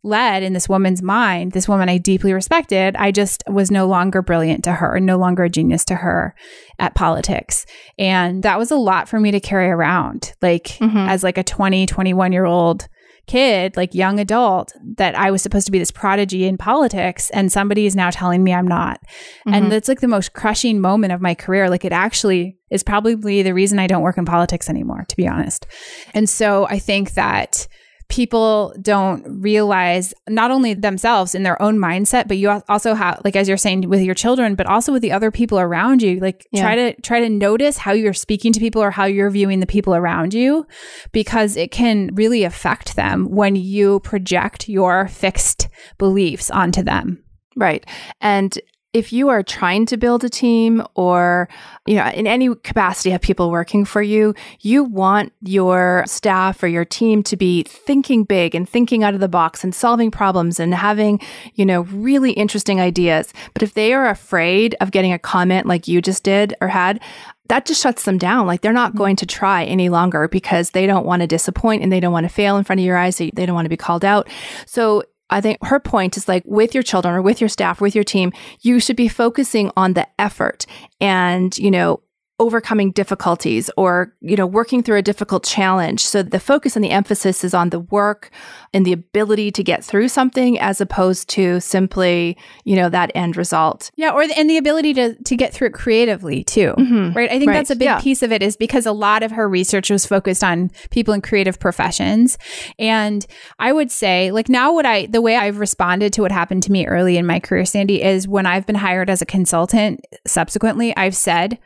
led 0.05 0.43
in 0.43 0.53
this 0.53 0.69
woman's 0.69 1.03
mind, 1.03 1.53
this 1.53 1.67
woman 1.67 1.89
I 1.89 1.99
deeply 1.99 2.33
respected. 2.33 2.95
I 2.95 3.11
just 3.11 3.43
was 3.49 3.71
no 3.71 3.87
longer 3.87 4.23
brilliant 4.23 4.63
to 4.65 4.73
her, 4.73 5.01
no 5.01 5.17
longer 5.17 5.45
a 5.45 5.51
genius 5.51 5.85
to 5.87 5.97
her 5.97 6.35
at 6.79 6.95
politics. 6.95 7.65
And 7.99 8.43
that 8.43 8.59
was 8.59 8.71
a 8.71 8.77
lot 8.77 9.09
for 9.09 9.19
me 9.19 9.31
to 9.31 9.41
carry 9.41 9.69
around, 9.69 10.35
like 10.43 10.65
mm-hmm. 10.79 10.97
as 10.97 11.23
like 11.25 11.39
a 11.39 11.43
20, 11.43 11.87
21 11.87 12.33
year 12.33 12.45
old 12.45 12.87
kid, 13.27 13.77
like 13.77 13.95
young 13.95 14.19
adult, 14.19 14.73
that 14.97 15.15
I 15.15 15.31
was 15.31 15.43
supposed 15.43 15.67
to 15.67 15.73
be 15.73 15.79
this 15.79 15.91
prodigy 15.91 16.45
in 16.45 16.57
politics, 16.57 17.31
and 17.31 17.51
somebody 17.51 17.87
is 17.87 17.97
now 17.97 18.11
telling 18.11 18.45
me 18.45 18.53
I'm 18.53 18.69
not. 18.69 19.01
Mm-hmm. 19.01 19.55
And 19.55 19.73
that's 19.73 19.89
like 19.89 20.01
the 20.01 20.09
most 20.09 20.33
crushing 20.33 20.81
moment 20.81 21.13
of 21.13 21.21
my 21.21 21.35
career. 21.35 21.71
Like 21.71 21.85
it 21.85 21.93
actually 21.93 22.59
is 22.71 22.83
probably 22.83 23.43
the 23.43 23.55
reason 23.55 23.79
I 23.79 23.87
don't 23.87 24.03
work 24.03 24.19
in 24.19 24.25
politics 24.25 24.69
anymore, 24.69 25.05
to 25.09 25.17
be 25.17 25.29
honest. 25.29 25.67
And 26.13 26.29
so 26.29 26.67
I 26.69 26.79
think 26.79 27.15
that 27.15 27.67
people 28.09 28.75
don't 28.81 29.25
realize 29.41 30.13
not 30.29 30.51
only 30.51 30.75
themselves 30.75 31.35
in 31.35 31.43
their 31.43 31.61
own 31.61 31.79
mindset 31.79 32.29
but 32.29 32.37
you 32.37 32.51
also 32.69 32.95
have 32.95 33.21
like 33.25 33.37
as 33.37 33.49
you're 33.49 33.57
saying 33.57 33.89
with 33.89 34.03
your 34.03 34.15
children 34.15 34.55
but 34.55 34.67
also 34.67 34.93
with 34.93 35.03
the 35.03 35.13
other 35.13 35.31
people 35.31 35.59
around 35.59 36.03
you 36.03 36.21
like 36.21 36.47
yeah. 36.53 36.63
try 36.63 36.75
to 36.75 37.01
try 37.03 37.21
to 37.21 37.29
notice 37.29 37.79
how 37.79 37.93
you're 37.93 38.13
speaking 38.13 38.53
to 38.53 38.61
people 38.61 38.83
or 38.83 38.91
how 38.91 39.05
you're 39.05 39.31
viewing 39.31 39.61
the 39.61 39.67
people 39.67 39.95
around 39.95 40.35
you 40.35 40.67
because 41.13 41.57
it 41.57 41.71
can 41.71 42.11
really 42.15 42.45
affect 42.45 42.97
them 42.97 43.27
when 43.31 43.57
you 43.57 44.01
project 44.01 44.69
your 44.69 45.09
fixed 45.09 45.69
beliefs 45.99 46.51
onto 46.51 46.83
them 46.83 47.25
Right. 47.57 47.87
And 48.21 48.59
if 48.95 49.13
you 49.13 49.29
are 49.29 49.43
trying 49.43 49.85
to 49.85 49.97
build 49.97 50.25
a 50.25 50.31
team 50.31 50.83
or 50.95 51.49
you 51.85 51.97
know 51.97 52.07
in 52.11 52.27
any 52.27 52.55
capacity 52.55 53.11
have 53.11 53.21
people 53.21 53.51
working 53.51 53.85
for 53.85 54.01
you 54.01 54.35
you 54.61 54.85
want 54.85 55.33
your 55.43 56.05
staff 56.07 56.63
or 56.63 56.69
your 56.69 56.85
team 56.85 57.23
to 57.23 57.37
be 57.37 57.65
thinking 57.65 58.25
big 58.25 58.55
and 58.55 58.69
thinking 58.69 59.03
out 59.05 59.13
of 59.13 59.21
the 59.21 59.29
box 59.29 59.63
and 59.65 59.75
solving 59.75 60.11
problems 60.11 60.59
and 60.59 60.75
having 60.75 61.21
you 61.55 61.67
know 61.67 61.83
really 61.83 62.33
interesting 62.33 62.81
ideas 62.81 63.35
but 63.53 63.63
if 63.63 63.75
they 63.75 63.93
are 63.93 64.09
afraid 64.09 64.75
of 64.81 64.93
getting 64.93 65.13
a 65.13 65.19
comment 65.19 65.67
like 65.67 65.87
you 65.89 66.01
just 66.01 66.23
did 66.23 66.55
or 66.61 66.69
had 66.69 67.01
that 67.49 67.67
just 67.67 67.83
shuts 67.83 68.05
them 68.05 68.17
down. 68.17 68.47
Like 68.47 68.63
they're 68.63 68.73
not 68.73 68.91
mm-hmm. 68.91 68.99
going 68.99 69.17
to 69.17 69.27
try 69.27 69.65
any 69.65 69.91
longer 69.91 70.29
because 70.29 70.71
they 70.71 70.87
don't 70.87 71.05
want 71.05 71.21
to 71.21 71.27
disappoint 71.27 71.83
and 71.83 71.93
they 71.93 72.01
don't 72.01 72.13
want 72.13 72.25
to 72.25 72.33
fail 72.33 72.57
in 72.57 72.65
front 72.65 72.81
of 72.81 72.87
your 72.87 72.97
eyes. 72.97 73.19
They, 73.19 73.31
they 73.35 73.45
don't 73.45 73.55
want 73.55 73.67
to 73.67 73.71
be 73.71 73.77
called 73.77 74.03
out. 74.03 74.29
So 74.67 75.05
I 75.31 75.41
think 75.41 75.59
her 75.63 75.81
point 75.81 76.17
is 76.17 76.29
like 76.29 76.43
with 76.47 76.75
your 76.75 76.83
children 76.83 77.15
or 77.15 77.23
with 77.23 77.41
your 77.41 77.49
staff, 77.49 77.81
with 77.81 77.95
your 77.95 78.05
team, 78.05 78.33
you 78.61 78.79
should 78.79 78.97
be 78.97 79.09
focusing 79.09 79.71
on 79.77 79.95
the 79.95 80.07
effort. 80.19 80.67
And, 81.01 81.57
you 81.59 81.71
know, 81.71 82.03
overcoming 82.45 82.91
difficulties 82.91 83.71
or 83.79 84.13
you 84.21 84.37
know 84.37 84.45
working 84.45 84.83
through 84.83 84.99
a 84.99 85.03
difficult 85.03 85.45
challenge 85.45 86.05
so 86.05 86.23
the 86.23 86.39
focus 86.39 86.77
and 86.77 86.85
the 86.85 86.91
emphasis 86.91 87.43
is 87.43 87.55
on 87.55 87.71
the 87.71 87.81
work 87.81 88.31
and 88.75 88.85
the 88.85 88.93
ability 88.93 89.51
to 89.51 89.65
get 89.65 89.83
through 89.83 90.09
something 90.09 90.59
as 90.59 90.79
opposed 90.79 91.27
to 91.27 91.59
simply 91.59 92.37
you 92.65 92.77
know 92.77 92.91
that 92.91 93.11
end 93.15 93.35
result 93.39 93.91
yeah 93.97 94.11
or 94.11 94.29
the, 94.29 94.39
and 94.39 94.51
the 94.51 94.59
ability 94.59 94.93
to 94.93 95.15
to 95.23 95.39
get 95.39 95.55
through 95.55 95.69
it 95.69 95.73
creatively 95.73 96.45
too 96.45 96.75
mm-hmm. 96.77 97.17
right 97.17 97.31
i 97.31 97.39
think 97.39 97.49
right. 97.49 97.55
that's 97.55 97.71
a 97.71 97.77
big 97.77 97.87
yeah. 97.87 97.99
piece 97.99 98.23
of 98.23 98.31
it 98.31 98.43
is 98.43 98.59
because 98.59 98.85
a 98.85 98.93
lot 98.93 99.23
of 99.23 99.31
her 99.31 99.49
research 99.49 99.89
was 99.89 100.05
focused 100.05 100.45
on 100.45 100.71
people 100.91 101.15
in 101.15 101.23
creative 101.23 101.59
professions 101.59 102.37
and 102.79 103.25
i 103.59 103.73
would 103.73 103.91
say 103.91 104.31
like 104.33 104.51
now 104.51 104.71
what 104.71 104.85
i 104.85 105.07
the 105.07 105.23
way 105.23 105.35
i've 105.35 105.59
responded 105.59 106.13
to 106.13 106.21
what 106.21 106.31
happened 106.31 106.63
to 106.63 106.71
me 106.71 106.87
early 106.87 107.17
in 107.17 107.25
my 107.25 107.41
career 107.41 107.65
sandy 107.65 108.03
is 108.03 108.29
when 108.29 108.45
i've 108.45 108.67
been 108.67 108.77
hired 108.77 109.09
as 109.09 109.23
a 109.23 109.27
consultant 109.27 110.05
subsequently 110.27 110.95
i've 110.99 111.17
said 111.17 111.59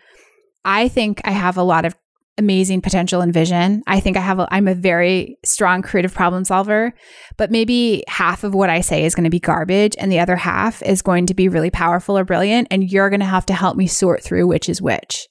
I 0.64 0.88
think 0.88 1.20
I 1.24 1.30
have 1.30 1.56
a 1.56 1.62
lot 1.62 1.84
of 1.84 1.94
amazing 2.38 2.80
potential 2.80 3.20
and 3.20 3.34
vision. 3.34 3.82
I 3.86 4.00
think 4.00 4.16
I 4.16 4.20
have 4.20 4.38
a, 4.38 4.48
I'm 4.50 4.68
a 4.68 4.74
very 4.74 5.36
strong 5.44 5.82
creative 5.82 6.14
problem 6.14 6.44
solver, 6.44 6.94
but 7.36 7.50
maybe 7.50 8.04
half 8.06 8.44
of 8.44 8.54
what 8.54 8.70
I 8.70 8.80
say 8.80 9.04
is 9.04 9.14
going 9.14 9.24
to 9.24 9.30
be 9.30 9.40
garbage 9.40 9.96
and 9.98 10.10
the 10.10 10.20
other 10.20 10.36
half 10.36 10.80
is 10.82 11.02
going 11.02 11.26
to 11.26 11.34
be 11.34 11.48
really 11.48 11.70
powerful 11.70 12.16
or 12.16 12.24
brilliant 12.24 12.68
and 12.70 12.90
you're 12.90 13.10
going 13.10 13.20
to 13.20 13.26
have 13.26 13.46
to 13.46 13.54
help 13.54 13.76
me 13.76 13.88
sort 13.88 14.22
through 14.22 14.46
which 14.46 14.68
is 14.68 14.80
which. 14.80 15.26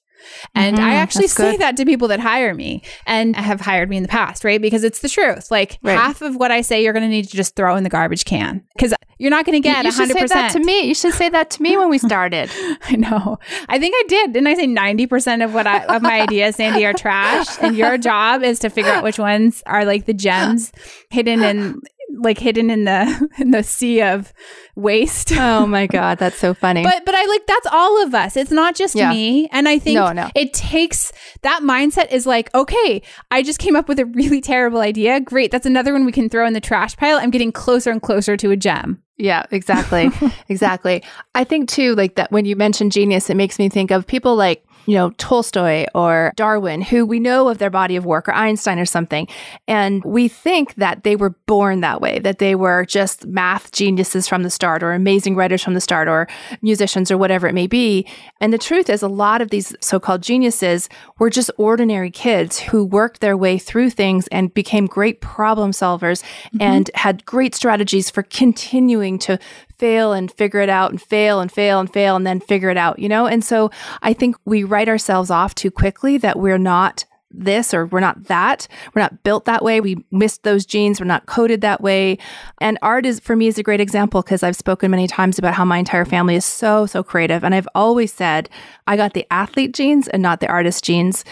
And 0.53 0.75
mm-hmm, 0.75 0.85
I 0.85 0.95
actually 0.95 1.27
say 1.27 1.51
good. 1.51 1.61
that 1.61 1.77
to 1.77 1.85
people 1.85 2.09
that 2.09 2.19
hire 2.19 2.53
me 2.53 2.83
and 3.05 3.35
have 3.35 3.61
hired 3.61 3.89
me 3.89 3.97
in 3.97 4.03
the 4.03 4.09
past, 4.09 4.43
right? 4.43 4.61
Because 4.61 4.83
it's 4.83 4.99
the 4.99 5.09
truth. 5.09 5.49
Like 5.49 5.79
right. 5.83 5.97
half 5.97 6.21
of 6.21 6.35
what 6.35 6.51
I 6.51 6.61
say, 6.61 6.83
you're 6.83 6.93
going 6.93 7.03
to 7.03 7.09
need 7.09 7.29
to 7.29 7.37
just 7.37 7.55
throw 7.55 7.75
in 7.75 7.83
the 7.83 7.89
garbage 7.89 8.25
can 8.25 8.63
because 8.75 8.93
you're 9.19 9.31
not 9.31 9.45
going 9.45 9.61
to 9.61 9.67
get 9.67 9.83
you, 9.83 9.91
you 9.91 9.97
100%. 9.97 10.07
should 10.07 10.17
say 10.17 10.27
that 10.27 10.51
to 10.53 10.59
me. 10.59 10.81
You 10.87 10.95
should 10.95 11.13
say 11.13 11.29
that 11.29 11.49
to 11.51 11.61
me 11.61 11.77
when 11.77 11.89
we 11.89 11.97
started. 11.97 12.51
I 12.83 12.95
know. 12.95 13.39
I 13.67 13.79
think 13.79 13.95
I 13.97 14.03
did. 14.07 14.33
Didn't 14.33 14.47
I 14.47 14.53
say 14.53 14.67
90% 14.67 15.43
of 15.43 15.53
what 15.53 15.65
I, 15.65 15.83
of 15.85 16.01
my 16.01 16.21
ideas, 16.21 16.57
Sandy, 16.57 16.85
are 16.85 16.93
trash? 16.93 17.47
And 17.61 17.75
your 17.75 17.97
job 17.97 18.43
is 18.43 18.59
to 18.59 18.69
figure 18.69 18.91
out 18.91 19.03
which 19.03 19.19
ones 19.19 19.63
are 19.65 19.85
like 19.85 20.05
the 20.05 20.13
gems 20.13 20.71
hidden 21.09 21.41
in 21.43 21.81
like 22.19 22.37
hidden 22.37 22.69
in 22.69 22.85
the 22.85 23.29
in 23.37 23.51
the 23.51 23.63
sea 23.63 24.01
of 24.01 24.33
waste. 24.75 25.31
oh 25.33 25.67
my 25.67 25.87
god, 25.87 26.17
that's 26.17 26.37
so 26.37 26.53
funny. 26.53 26.83
But 26.83 27.05
but 27.05 27.15
I 27.15 27.25
like 27.25 27.45
that's 27.45 27.67
all 27.67 28.03
of 28.03 28.13
us. 28.13 28.37
It's 28.37 28.51
not 28.51 28.75
just 28.75 28.95
yeah. 28.95 29.09
me. 29.09 29.47
And 29.51 29.67
I 29.67 29.79
think 29.79 29.95
no, 29.95 30.11
no. 30.13 30.29
it 30.35 30.53
takes 30.53 31.11
that 31.41 31.61
mindset 31.61 32.11
is 32.11 32.25
like, 32.25 32.53
okay, 32.55 33.01
I 33.31 33.43
just 33.43 33.59
came 33.59 33.75
up 33.75 33.87
with 33.87 33.99
a 33.99 34.05
really 34.05 34.41
terrible 34.41 34.79
idea. 34.79 35.19
Great. 35.19 35.51
That's 35.51 35.65
another 35.65 35.93
one 35.93 36.05
we 36.05 36.11
can 36.11 36.29
throw 36.29 36.47
in 36.47 36.53
the 36.53 36.61
trash 36.61 36.95
pile. 36.97 37.17
I'm 37.17 37.31
getting 37.31 37.51
closer 37.51 37.91
and 37.91 38.01
closer 38.01 38.37
to 38.37 38.51
a 38.51 38.55
gem. 38.55 39.03
Yeah, 39.17 39.45
exactly. 39.51 40.11
exactly. 40.49 41.03
I 41.33 41.43
think 41.43 41.69
too, 41.69 41.95
like 41.95 42.15
that 42.15 42.31
when 42.31 42.45
you 42.45 42.55
mention 42.55 42.89
genius, 42.89 43.29
it 43.29 43.35
makes 43.35 43.57
me 43.57 43.69
think 43.69 43.91
of 43.91 44.05
people 44.05 44.35
like 44.35 44.63
you 44.87 44.95
know, 44.95 45.11
Tolstoy 45.17 45.85
or 45.93 46.31
Darwin, 46.35 46.81
who 46.81 47.05
we 47.05 47.19
know 47.19 47.49
of 47.49 47.57
their 47.57 47.69
body 47.69 47.97
of 47.97 48.05
work, 48.05 48.27
or 48.27 48.33
Einstein 48.33 48.79
or 48.79 48.85
something. 48.85 49.27
And 49.67 50.03
we 50.03 50.29
think 50.29 50.75
that 50.75 51.03
they 51.03 51.15
were 51.15 51.31
born 51.45 51.81
that 51.81 52.01
way, 52.01 52.19
that 52.19 52.39
they 52.39 52.55
were 52.55 52.85
just 52.85 53.27
math 53.27 53.71
geniuses 53.73 54.27
from 54.27 54.43
the 54.43 54.49
start, 54.49 54.81
or 54.81 54.93
amazing 54.93 55.35
writers 55.35 55.61
from 55.61 55.73
the 55.73 55.81
start, 55.81 56.07
or 56.07 56.27
musicians, 56.61 57.11
or 57.11 57.17
whatever 57.17 57.47
it 57.47 57.53
may 57.53 57.67
be. 57.67 58.07
And 58.39 58.53
the 58.53 58.57
truth 58.57 58.89
is, 58.89 59.01
a 59.03 59.09
lot 59.09 59.41
of 59.41 59.49
these 59.49 59.75
so 59.81 59.99
called 59.99 60.23
geniuses 60.23 60.87
were 61.19 61.29
just 61.29 61.51
ordinary 61.57 62.09
kids 62.09 62.59
who 62.59 62.85
worked 62.85 63.19
their 63.19 63.35
way 63.35 63.57
through 63.57 63.89
things 63.89 64.27
and 64.27 64.53
became 64.53 64.85
great 64.87 65.19
problem 65.19 65.71
solvers 65.71 66.23
mm-hmm. 66.23 66.61
and 66.61 66.89
had 66.95 67.25
great 67.25 67.53
strategies 67.53 68.09
for 68.09 68.23
continuing 68.23 69.19
to 69.19 69.37
fail 69.77 70.13
and 70.13 70.31
figure 70.31 70.59
it 70.59 70.69
out 70.69 70.91
and 70.91 71.01
fail 71.01 71.39
and 71.39 71.51
fail 71.51 71.79
and 71.79 71.91
fail 71.91 72.15
and 72.15 72.25
then 72.25 72.39
figure 72.39 72.69
it 72.69 72.77
out, 72.77 72.99
you 72.99 73.09
know? 73.09 73.27
And 73.27 73.43
so 73.43 73.71
I 74.01 74.13
think 74.13 74.35
we 74.45 74.63
write 74.63 74.89
ourselves 74.89 75.29
off 75.29 75.55
too 75.55 75.71
quickly 75.71 76.17
that 76.17 76.39
we're 76.39 76.57
not 76.57 77.05
this 77.29 77.73
or 77.73 77.85
we're 77.85 77.99
not 77.99 78.25
that. 78.25 78.67
We're 78.93 79.01
not 79.01 79.23
built 79.23 79.45
that 79.45 79.63
way. 79.63 79.81
We 79.81 80.05
missed 80.11 80.43
those 80.43 80.65
genes. 80.65 80.99
We're 80.99 81.07
not 81.07 81.25
coded 81.25 81.61
that 81.61 81.81
way. 81.81 82.17
And 82.59 82.77
art 82.81 83.05
is, 83.05 83.19
for 83.19 83.35
me, 83.35 83.47
is 83.47 83.57
a 83.57 83.63
great 83.63 83.81
example 83.81 84.21
because 84.21 84.43
I've 84.43 84.55
spoken 84.55 84.91
many 84.91 85.07
times 85.07 85.37
about 85.37 85.53
how 85.53 85.65
my 85.65 85.77
entire 85.77 86.05
family 86.05 86.35
is 86.35 86.45
so, 86.45 86.85
so 86.85 87.03
creative. 87.03 87.43
And 87.43 87.53
I've 87.53 87.67
always 87.75 88.13
said 88.13 88.49
I 88.87 88.95
got 88.95 89.13
the 89.13 89.27
athlete 89.31 89.73
genes 89.73 90.07
and 90.07 90.21
not 90.21 90.39
the 90.39 90.47
artist 90.47 90.83
genes. 90.83 91.23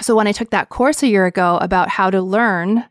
So 0.00 0.16
when 0.16 0.26
I 0.26 0.32
took 0.32 0.50
that 0.50 0.70
course 0.70 1.02
a 1.02 1.08
year 1.08 1.26
ago 1.26 1.58
about 1.60 1.88
how 1.88 2.10
to 2.10 2.20
learn 2.20 2.84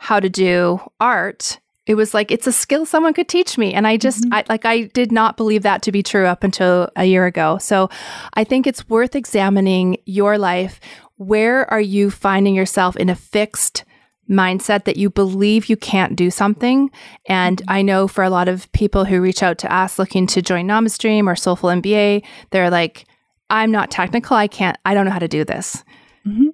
how 0.00 0.20
to 0.20 0.28
do 0.28 0.80
art, 1.00 1.58
it 1.88 1.94
was 1.94 2.12
like 2.14 2.30
it's 2.30 2.46
a 2.46 2.52
skill 2.52 2.86
someone 2.86 3.14
could 3.14 3.26
teach 3.26 3.58
me 3.58 3.74
and 3.74 3.86
i 3.86 3.96
just 3.96 4.22
mm-hmm. 4.22 4.34
I, 4.34 4.44
like 4.48 4.64
i 4.64 4.82
did 4.82 5.10
not 5.10 5.36
believe 5.36 5.62
that 5.62 5.82
to 5.82 5.92
be 5.92 6.02
true 6.04 6.26
up 6.26 6.44
until 6.44 6.90
a 6.94 7.06
year 7.06 7.26
ago 7.26 7.58
so 7.58 7.90
i 8.34 8.44
think 8.44 8.66
it's 8.66 8.88
worth 8.88 9.16
examining 9.16 9.96
your 10.04 10.38
life 10.38 10.78
where 11.16 11.68
are 11.72 11.80
you 11.80 12.10
finding 12.10 12.54
yourself 12.54 12.94
in 12.96 13.08
a 13.08 13.16
fixed 13.16 13.84
mindset 14.30 14.84
that 14.84 14.98
you 14.98 15.08
believe 15.08 15.70
you 15.70 15.76
can't 15.76 16.14
do 16.14 16.30
something 16.30 16.90
and 17.26 17.58
mm-hmm. 17.62 17.72
i 17.72 17.82
know 17.82 18.06
for 18.06 18.22
a 18.22 18.30
lot 18.30 18.46
of 18.46 18.70
people 18.72 19.04
who 19.04 19.20
reach 19.20 19.42
out 19.42 19.58
to 19.58 19.74
us 19.74 19.98
looking 19.98 20.26
to 20.26 20.42
join 20.42 20.68
namastream 20.68 21.26
or 21.26 21.34
soulful 21.34 21.70
mba 21.70 22.22
they're 22.50 22.70
like 22.70 23.06
i'm 23.50 23.72
not 23.72 23.90
technical 23.90 24.36
i 24.36 24.46
can't 24.46 24.76
i 24.84 24.94
don't 24.94 25.06
know 25.06 25.10
how 25.10 25.18
to 25.18 25.28
do 25.28 25.44
this 25.44 25.82
mm-hmm. 26.26 26.48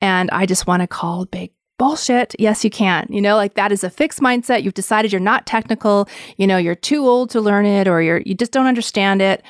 and 0.00 0.30
i 0.30 0.46
just 0.46 0.68
want 0.68 0.80
to 0.80 0.86
call 0.86 1.24
big 1.26 1.50
bullshit. 1.78 2.34
Yes, 2.38 2.64
you 2.64 2.70
can. 2.70 3.06
You 3.10 3.20
know, 3.20 3.36
like 3.36 3.54
that 3.54 3.72
is 3.72 3.84
a 3.84 3.90
fixed 3.90 4.20
mindset. 4.20 4.62
You've 4.62 4.74
decided 4.74 5.12
you're 5.12 5.20
not 5.20 5.46
technical, 5.46 6.08
you 6.36 6.46
know, 6.46 6.56
you're 6.56 6.74
too 6.74 7.06
old 7.06 7.30
to 7.30 7.40
learn 7.40 7.66
it 7.66 7.86
or 7.88 8.00
you're 8.02 8.22
you 8.26 8.34
just 8.34 8.52
don't 8.52 8.66
understand 8.66 9.20
it. 9.22 9.42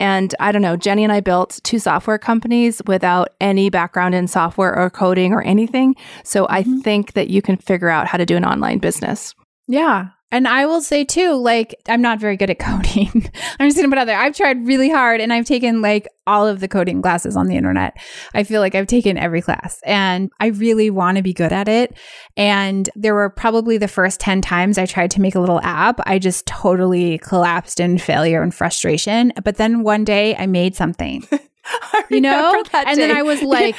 And 0.00 0.34
I 0.40 0.50
don't 0.50 0.62
know, 0.62 0.76
Jenny 0.76 1.04
and 1.04 1.12
I 1.12 1.20
built 1.20 1.60
two 1.62 1.78
software 1.78 2.18
companies 2.18 2.82
without 2.86 3.28
any 3.40 3.70
background 3.70 4.14
in 4.14 4.26
software 4.26 4.74
or 4.76 4.90
coding 4.90 5.32
or 5.32 5.42
anything. 5.42 5.94
So 6.24 6.46
I 6.50 6.62
Mm-hmm. 6.62 6.80
think 6.80 7.12
that 7.12 7.28
you 7.28 7.40
can 7.42 7.56
figure 7.56 7.88
out 7.90 8.06
how 8.08 8.18
to 8.18 8.26
do 8.26 8.36
an 8.36 8.44
online 8.44 8.78
business. 8.78 9.34
Yeah. 9.68 10.08
And 10.34 10.48
I 10.48 10.66
will 10.66 10.80
say 10.80 11.04
too, 11.04 11.34
like, 11.34 11.76
I'm 11.86 12.02
not 12.02 12.18
very 12.18 12.36
good 12.36 12.50
at 12.50 12.58
coding. 12.58 13.30
I'm 13.60 13.68
just 13.68 13.76
going 13.76 13.88
to 13.88 13.88
put 13.88 13.98
out 13.98 14.06
there. 14.06 14.18
I've 14.18 14.36
tried 14.36 14.66
really 14.66 14.90
hard 14.90 15.20
and 15.20 15.32
I've 15.32 15.44
taken 15.44 15.80
like 15.80 16.08
all 16.26 16.44
of 16.44 16.58
the 16.58 16.66
coding 16.66 17.00
classes 17.00 17.36
on 17.36 17.46
the 17.46 17.56
internet. 17.56 17.96
I 18.34 18.42
feel 18.42 18.60
like 18.60 18.74
I've 18.74 18.88
taken 18.88 19.16
every 19.16 19.40
class 19.40 19.78
and 19.86 20.32
I 20.40 20.46
really 20.46 20.90
want 20.90 21.18
to 21.18 21.22
be 21.22 21.32
good 21.32 21.52
at 21.52 21.68
it. 21.68 21.96
And 22.36 22.90
there 22.96 23.14
were 23.14 23.30
probably 23.30 23.78
the 23.78 23.86
first 23.86 24.18
10 24.18 24.40
times 24.40 24.76
I 24.76 24.86
tried 24.86 25.12
to 25.12 25.20
make 25.20 25.36
a 25.36 25.40
little 25.40 25.60
app, 25.60 26.00
I 26.04 26.18
just 26.18 26.46
totally 26.46 27.18
collapsed 27.18 27.78
in 27.78 27.98
failure 27.98 28.42
and 28.42 28.52
frustration. 28.52 29.32
But 29.44 29.56
then 29.56 29.84
one 29.84 30.02
day 30.02 30.34
I 30.34 30.46
made 30.46 30.74
something. 30.74 31.28
you 32.10 32.20
know 32.20 32.62
and 32.74 32.98
then 33.00 33.10
i 33.16 33.22
was 33.22 33.42
like 33.56 33.76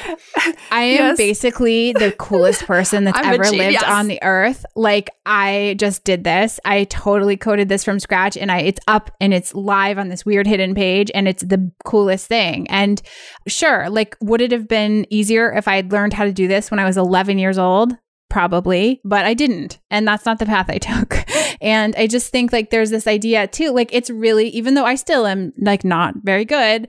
i 0.70 0.82
am 0.82 0.96
Yes. 0.96 1.16
basically 1.16 1.92
the 1.92 2.12
coolest 2.18 2.64
person 2.64 3.04
that's 3.04 3.18
ever 3.24 3.44
lived 3.50 3.84
on 3.84 4.08
the 4.08 4.22
earth. 4.22 4.64
Like 4.74 5.10
i 5.24 5.76
just 5.78 6.04
did 6.04 6.24
this. 6.24 6.58
I 6.64 6.84
totally 6.84 7.36
coded 7.36 7.68
this 7.68 7.84
from 7.84 8.00
scratch 8.00 8.36
and 8.36 8.50
i 8.50 8.58
it's 8.60 8.80
up 8.88 9.10
and 9.20 9.32
it's 9.34 9.54
live 9.54 9.98
on 9.98 10.08
this 10.08 10.24
weird 10.24 10.46
hidden 10.46 10.74
page 10.74 11.10
and 11.14 11.28
it's 11.28 11.42
the 11.42 11.70
coolest 11.84 12.26
thing. 12.26 12.68
And 12.70 13.00
sure 13.46 13.88
like 13.90 14.16
would 14.20 14.40
it 14.40 14.52
have 14.52 14.68
been 14.68 15.06
easier 15.10 15.52
if 15.52 15.68
i 15.68 15.76
had 15.76 15.92
learned 15.92 16.12
how 16.12 16.24
to 16.24 16.32
do 16.32 16.48
this 16.48 16.70
when 16.70 16.80
i 16.80 16.84
was 16.84 16.96
11 16.96 17.38
years 17.38 17.58
old? 17.58 17.92
Probably 18.28 19.00
but 19.04 19.24
i 19.24 19.34
didn't 19.34 19.78
and 19.90 20.06
that's 20.06 20.26
not 20.26 20.38
the 20.38 20.46
path 20.46 20.66
i 20.68 20.78
took. 20.78 21.16
And 21.60 21.94
i 21.96 22.06
just 22.06 22.32
think 22.32 22.52
like 22.52 22.70
there's 22.70 22.90
this 22.90 23.06
idea 23.06 23.46
too 23.46 23.70
like 23.70 23.90
it's 23.92 24.10
really 24.10 24.48
even 24.48 24.74
though 24.74 24.84
i 24.84 24.94
still 24.96 25.26
am 25.26 25.52
like 25.58 25.84
not 25.84 26.14
very 26.22 26.44
good 26.44 26.88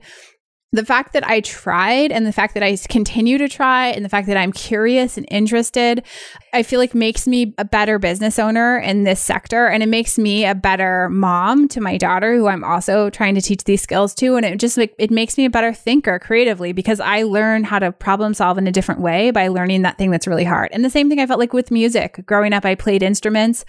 the 0.72 0.84
fact 0.84 1.14
that 1.14 1.26
I 1.26 1.40
tried 1.40 2.12
and 2.12 2.26
the 2.26 2.32
fact 2.32 2.52
that 2.52 2.62
I 2.62 2.76
continue 2.90 3.38
to 3.38 3.48
try 3.48 3.88
and 3.88 4.04
the 4.04 4.08
fact 4.10 4.26
that 4.26 4.36
I'm 4.36 4.52
curious 4.52 5.16
and 5.16 5.26
interested, 5.30 6.04
I 6.52 6.62
feel 6.62 6.78
like 6.78 6.94
makes 6.94 7.26
me 7.26 7.54
a 7.56 7.64
better 7.64 7.98
business 7.98 8.38
owner 8.38 8.78
in 8.78 9.04
this 9.04 9.18
sector. 9.18 9.66
And 9.66 9.82
it 9.82 9.88
makes 9.88 10.18
me 10.18 10.44
a 10.44 10.54
better 10.54 11.08
mom 11.08 11.68
to 11.68 11.80
my 11.80 11.96
daughter, 11.96 12.36
who 12.36 12.48
I'm 12.48 12.64
also 12.64 13.08
trying 13.08 13.34
to 13.36 13.40
teach 13.40 13.64
these 13.64 13.80
skills 13.80 14.14
to. 14.16 14.36
And 14.36 14.44
it 14.44 14.60
just 14.60 14.76
like, 14.76 14.94
it 14.98 15.10
makes 15.10 15.38
me 15.38 15.46
a 15.46 15.50
better 15.50 15.72
thinker 15.72 16.18
creatively 16.18 16.72
because 16.72 17.00
I 17.00 17.22
learn 17.22 17.64
how 17.64 17.78
to 17.78 17.90
problem 17.90 18.34
solve 18.34 18.58
in 18.58 18.66
a 18.66 18.72
different 18.72 19.00
way 19.00 19.30
by 19.30 19.48
learning 19.48 19.82
that 19.82 19.96
thing 19.96 20.10
that's 20.10 20.26
really 20.26 20.44
hard. 20.44 20.68
And 20.72 20.84
the 20.84 20.90
same 20.90 21.08
thing 21.08 21.18
I 21.18 21.26
felt 21.26 21.40
like 21.40 21.54
with 21.54 21.70
music. 21.70 22.20
Growing 22.26 22.52
up, 22.52 22.66
I 22.66 22.74
played 22.74 23.02
instruments 23.02 23.64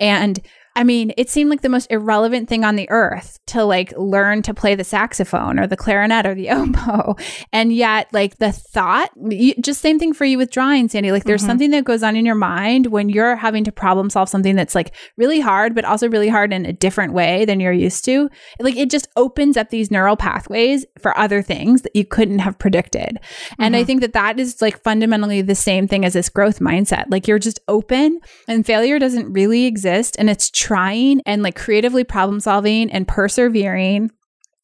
and 0.00 0.40
I 0.80 0.84
mean, 0.84 1.12
it 1.18 1.28
seemed 1.28 1.50
like 1.50 1.60
the 1.60 1.68
most 1.68 1.90
irrelevant 1.92 2.48
thing 2.48 2.64
on 2.64 2.76
the 2.76 2.88
earth 2.88 3.38
to 3.48 3.64
like 3.64 3.92
learn 3.98 4.40
to 4.42 4.54
play 4.54 4.74
the 4.74 4.82
saxophone 4.82 5.58
or 5.58 5.66
the 5.66 5.76
clarinet 5.76 6.24
or 6.24 6.34
the 6.34 6.48
oboe. 6.58 7.16
And 7.52 7.70
yet, 7.70 8.08
like 8.14 8.38
the 8.38 8.50
thought, 8.50 9.10
you, 9.28 9.54
just 9.60 9.82
same 9.82 9.98
thing 9.98 10.14
for 10.14 10.24
you 10.24 10.38
with 10.38 10.50
drawing, 10.50 10.88
Sandy. 10.88 11.12
Like 11.12 11.24
there's 11.24 11.42
Mhm. 11.42 11.46
something 11.46 11.70
that 11.72 11.84
goes 11.84 12.02
on 12.02 12.16
in 12.16 12.24
your 12.24 12.34
mind 12.34 12.86
when 12.86 13.10
you're 13.10 13.36
having 13.36 13.62
to 13.64 13.72
problem 13.72 14.08
solve 14.08 14.30
something 14.30 14.56
that's 14.56 14.74
like 14.74 14.94
really 15.18 15.40
hard, 15.40 15.74
but 15.74 15.84
also 15.84 16.08
really 16.08 16.30
hard 16.30 16.50
in 16.52 16.64
a 16.64 16.72
different 16.72 17.12
way 17.12 17.44
than 17.44 17.60
you're 17.60 17.72
used 17.74 18.02
to. 18.06 18.30
Like 18.58 18.76
it 18.78 18.88
just 18.90 19.06
opens 19.16 19.58
up 19.58 19.68
these 19.68 19.90
neural 19.90 20.16
pathways 20.16 20.86
for 20.98 21.14
other 21.18 21.42
things 21.42 21.82
that 21.82 21.94
you 21.94 22.06
couldn't 22.06 22.38
have 22.38 22.58
predicted. 22.58 23.18
And 23.58 23.76
I 23.76 23.82
Mhm. 23.82 23.86
think 23.86 24.00
that 24.00 24.14
that 24.14 24.40
is 24.40 24.62
like 24.62 24.82
fundamentally 24.82 25.42
the 25.42 25.54
same 25.54 25.86
thing 25.86 26.06
as 26.06 26.14
this 26.14 26.30
growth 26.30 26.58
mindset. 26.60 27.04
Like 27.10 27.28
you're 27.28 27.38
just 27.38 27.60
open 27.68 28.18
and 28.48 28.64
failure 28.64 28.98
doesn't 28.98 29.30
really 29.30 29.66
exist 29.66 30.16
and 30.18 30.30
it's 30.30 30.48
trying 30.70 31.20
and 31.26 31.42
like 31.42 31.56
creatively 31.56 32.04
problem 32.04 32.38
solving 32.38 32.92
and 32.92 33.08
persevering. 33.08 34.08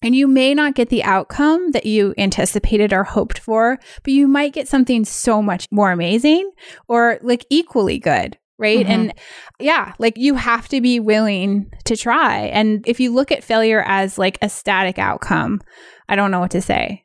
And 0.04 0.14
you 0.14 0.28
may 0.28 0.54
not 0.54 0.76
get 0.76 0.88
the 0.88 1.02
outcome 1.02 1.72
that 1.72 1.84
you 1.84 2.14
anticipated 2.16 2.92
or 2.92 3.02
hoped 3.02 3.40
for, 3.40 3.76
but 4.04 4.12
you 4.12 4.28
might 4.28 4.52
get 4.52 4.68
something 4.68 5.04
so 5.04 5.42
much 5.42 5.66
more 5.72 5.90
amazing 5.90 6.48
or 6.86 7.18
like 7.22 7.44
equally 7.50 7.98
good. 7.98 8.38
Right. 8.56 8.86
Mhm. 8.86 8.90
And 8.90 9.14
yeah, 9.58 9.94
like 9.98 10.16
you 10.16 10.36
have 10.36 10.68
to 10.68 10.80
be 10.80 11.00
willing 11.00 11.72
to 11.86 11.96
try. 11.96 12.42
And 12.52 12.86
if 12.86 13.00
you 13.00 13.12
look 13.12 13.32
at 13.32 13.42
failure 13.42 13.82
as 13.84 14.16
like 14.16 14.38
a 14.40 14.48
static 14.48 15.00
outcome, 15.00 15.60
I 16.08 16.14
don't 16.14 16.30
know 16.30 16.40
what 16.40 16.52
to 16.52 16.62
say. 16.62 17.02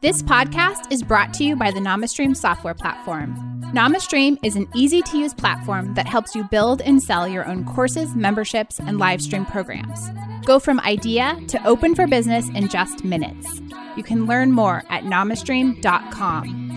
This 0.00 0.22
podcast 0.22 0.90
is 0.90 1.02
brought 1.02 1.34
to 1.34 1.44
you 1.44 1.56
by 1.56 1.70
the 1.70 1.78
NamaStream 1.78 2.36
software 2.36 2.74
platform. 2.74 3.36
NamaStream 3.74 4.38
is 4.42 4.56
an 4.56 4.66
easy 4.74 5.02
to 5.02 5.18
use 5.18 5.32
platform 5.32 5.94
that 5.94 6.06
helps 6.06 6.34
you 6.34 6.42
build 6.44 6.80
and 6.82 7.00
sell 7.02 7.28
your 7.28 7.46
own 7.46 7.64
courses, 7.64 8.14
memberships, 8.16 8.80
and 8.80 8.98
live 8.98 9.22
stream 9.22 9.46
programs. 9.46 10.10
Go 10.44 10.58
from 10.58 10.80
idea 10.80 11.38
to 11.48 11.64
open 11.66 11.94
for 11.94 12.08
business 12.08 12.48
in 12.48 12.68
just 12.68 13.04
minutes. 13.04 13.60
You 13.96 14.02
can 14.02 14.26
learn 14.26 14.52
more 14.52 14.82
at 14.88 15.04
namastream.com. 15.04 16.70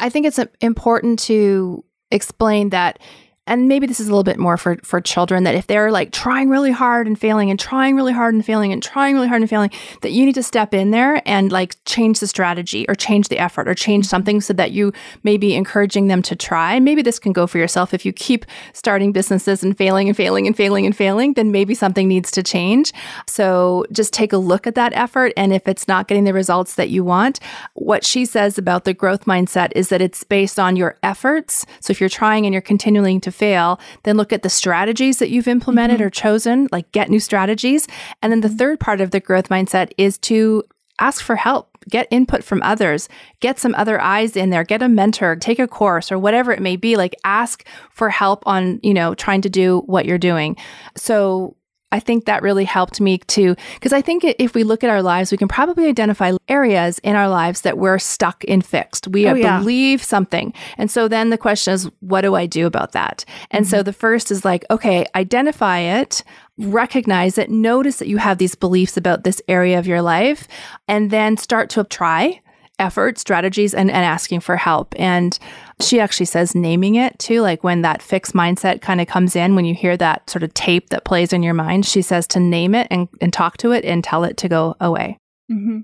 I 0.00 0.08
think 0.10 0.26
it's 0.26 0.40
important 0.60 1.18
to 1.20 1.84
explain 2.10 2.70
that 2.70 2.98
and 3.46 3.68
maybe 3.68 3.86
this 3.86 4.00
is 4.00 4.08
a 4.08 4.10
little 4.10 4.24
bit 4.24 4.38
more 4.38 4.56
for 4.56 4.76
for 4.82 5.00
children 5.00 5.44
that 5.44 5.54
if 5.54 5.66
they're 5.66 5.90
like 5.90 6.12
trying 6.12 6.48
really 6.48 6.70
hard 6.70 7.06
and 7.06 7.18
failing 7.18 7.50
and 7.50 7.58
trying 7.58 7.96
really 7.96 8.12
hard 8.12 8.34
and 8.34 8.44
failing 8.44 8.72
and 8.72 8.82
trying 8.82 9.14
really 9.14 9.28
hard 9.28 9.40
and 9.40 9.48
failing 9.48 9.70
that 10.02 10.10
you 10.10 10.26
need 10.26 10.34
to 10.34 10.42
step 10.42 10.74
in 10.74 10.90
there 10.90 11.22
and 11.26 11.52
like 11.52 11.76
change 11.84 12.20
the 12.20 12.26
strategy 12.26 12.86
or 12.88 12.94
change 12.94 13.28
the 13.28 13.38
effort 13.38 13.68
or 13.68 13.74
change 13.74 14.06
something 14.06 14.40
so 14.40 14.52
that 14.52 14.72
you 14.72 14.92
may 15.22 15.36
be 15.36 15.54
encouraging 15.54 16.08
them 16.08 16.22
to 16.22 16.34
try. 16.34 16.78
Maybe 16.80 17.02
this 17.02 17.18
can 17.18 17.32
go 17.32 17.46
for 17.46 17.58
yourself. 17.58 17.94
If 17.94 18.04
you 18.04 18.12
keep 18.12 18.46
starting 18.72 19.12
businesses 19.12 19.62
and 19.62 19.76
failing 19.76 20.08
and 20.08 20.16
failing 20.16 20.46
and 20.46 20.56
failing 20.56 20.86
and 20.86 20.96
failing 20.96 21.34
then 21.34 21.52
maybe 21.52 21.74
something 21.74 22.08
needs 22.08 22.30
to 22.32 22.42
change. 22.42 22.92
So 23.26 23.84
just 23.92 24.12
take 24.12 24.32
a 24.32 24.38
look 24.38 24.66
at 24.66 24.74
that 24.74 24.92
effort 24.94 25.32
and 25.36 25.52
if 25.52 25.68
it's 25.68 25.88
not 25.88 26.08
getting 26.08 26.24
the 26.24 26.32
results 26.32 26.74
that 26.74 26.90
you 26.90 27.04
want 27.04 27.40
what 27.74 28.04
she 28.04 28.24
says 28.24 28.58
about 28.58 28.84
the 28.84 28.94
growth 28.94 29.24
mindset 29.26 29.70
is 29.74 29.88
that 29.90 30.00
it's 30.00 30.24
based 30.24 30.58
on 30.58 30.76
your 30.76 30.96
efforts. 31.02 31.64
So 31.80 31.90
if 31.90 32.00
you're 32.00 32.08
trying 32.08 32.46
and 32.46 32.52
you're 32.52 32.62
continuing 32.62 33.20
to 33.20 33.30
fail, 33.36 33.78
then 34.04 34.16
look 34.16 34.32
at 34.32 34.42
the 34.42 34.50
strategies 34.50 35.18
that 35.18 35.30
you've 35.30 35.48
implemented 35.48 36.00
or 36.00 36.10
mm-hmm. 36.10 36.28
chosen, 36.28 36.68
like 36.72 36.90
get 36.92 37.10
new 37.10 37.20
strategies. 37.20 37.86
And 38.22 38.32
then 38.32 38.40
the 38.40 38.48
mm-hmm. 38.48 38.56
third 38.56 38.80
part 38.80 39.00
of 39.00 39.10
the 39.10 39.20
growth 39.20 39.48
mindset 39.48 39.92
is 39.98 40.18
to 40.18 40.64
ask 40.98 41.22
for 41.22 41.36
help, 41.36 41.76
get 41.90 42.08
input 42.10 42.42
from 42.42 42.62
others, 42.62 43.08
get 43.40 43.58
some 43.58 43.74
other 43.74 44.00
eyes 44.00 44.36
in 44.36 44.50
there, 44.50 44.64
get 44.64 44.82
a 44.82 44.88
mentor, 44.88 45.36
take 45.36 45.58
a 45.58 45.68
course 45.68 46.10
or 46.10 46.18
whatever 46.18 46.52
it 46.52 46.62
may 46.62 46.76
be, 46.76 46.96
like 46.96 47.14
ask 47.24 47.66
for 47.90 48.08
help 48.08 48.42
on, 48.46 48.80
you 48.82 48.94
know, 48.94 49.14
trying 49.14 49.42
to 49.42 49.50
do 49.50 49.80
what 49.86 50.06
you're 50.06 50.18
doing. 50.18 50.56
So 50.96 51.56
I 51.96 52.00
think 52.00 52.26
that 52.26 52.42
really 52.42 52.64
helped 52.64 53.00
me 53.00 53.18
too. 53.18 53.56
because 53.74 53.92
I 53.92 54.02
think 54.02 54.22
if 54.24 54.54
we 54.54 54.64
look 54.64 54.84
at 54.84 54.90
our 54.90 55.02
lives, 55.02 55.32
we 55.32 55.38
can 55.38 55.48
probably 55.48 55.86
identify 55.88 56.32
areas 56.48 56.98
in 57.00 57.16
our 57.16 57.28
lives 57.28 57.62
that 57.62 57.78
we're 57.78 57.98
stuck 57.98 58.44
in 58.44 58.60
fixed. 58.60 59.08
We 59.08 59.26
Oh, 59.26 59.32
uh, 59.32 59.34
yeah. 59.34 59.58
believe 59.58 60.02
something. 60.02 60.52
And 60.78 60.90
so 60.90 61.08
then 61.08 61.30
the 61.30 61.38
question 61.38 61.74
is, 61.74 61.90
what 62.00 62.20
do 62.20 62.34
I 62.34 62.46
do 62.46 62.66
about 62.66 62.92
that? 62.92 63.24
And 63.50 63.66
so 63.66 63.78
mm-hmm. 63.78 63.84
the 63.84 63.92
first 63.92 64.30
is 64.30 64.44
like, 64.44 64.64
okay, 64.70 65.06
identify 65.14 65.78
it, 65.78 66.22
recognize 66.58 67.38
it, 67.38 67.50
notice 67.50 67.98
that 67.98 68.08
you 68.08 68.18
have 68.18 68.38
these 68.38 68.54
beliefs 68.54 68.96
about 68.96 69.24
this 69.24 69.40
area 69.48 69.78
of 69.78 69.86
your 69.86 70.02
life, 70.02 70.46
and 70.86 71.10
then 71.10 71.36
start 71.36 71.70
to 71.70 71.84
try 71.84 72.40
effort, 72.78 73.18
strategies, 73.18 73.74
and, 73.74 73.90
and 73.90 74.04
asking 74.04 74.40
for 74.40 74.56
help. 74.56 74.94
And 74.98 75.38
she 75.80 76.00
actually 76.00 76.26
says 76.26 76.54
naming 76.54 76.94
it 76.94 77.18
too, 77.18 77.40
like 77.40 77.64
when 77.64 77.82
that 77.82 78.02
fixed 78.02 78.34
mindset 78.34 78.80
kind 78.80 79.00
of 79.00 79.06
comes 79.06 79.36
in, 79.36 79.54
when 79.54 79.64
you 79.64 79.74
hear 79.74 79.96
that 79.96 80.28
sort 80.28 80.42
of 80.42 80.52
tape 80.54 80.90
that 80.90 81.04
plays 81.04 81.32
in 81.32 81.42
your 81.42 81.54
mind, 81.54 81.86
she 81.86 82.02
says 82.02 82.26
to 82.28 82.40
name 82.40 82.74
it 82.74 82.86
and, 82.90 83.08
and 83.20 83.32
talk 83.32 83.56
to 83.58 83.72
it 83.72 83.84
and 83.84 84.02
tell 84.02 84.24
it 84.24 84.36
to 84.38 84.48
go 84.48 84.76
away. 84.80 85.18
Mm-hmm. 85.50 85.80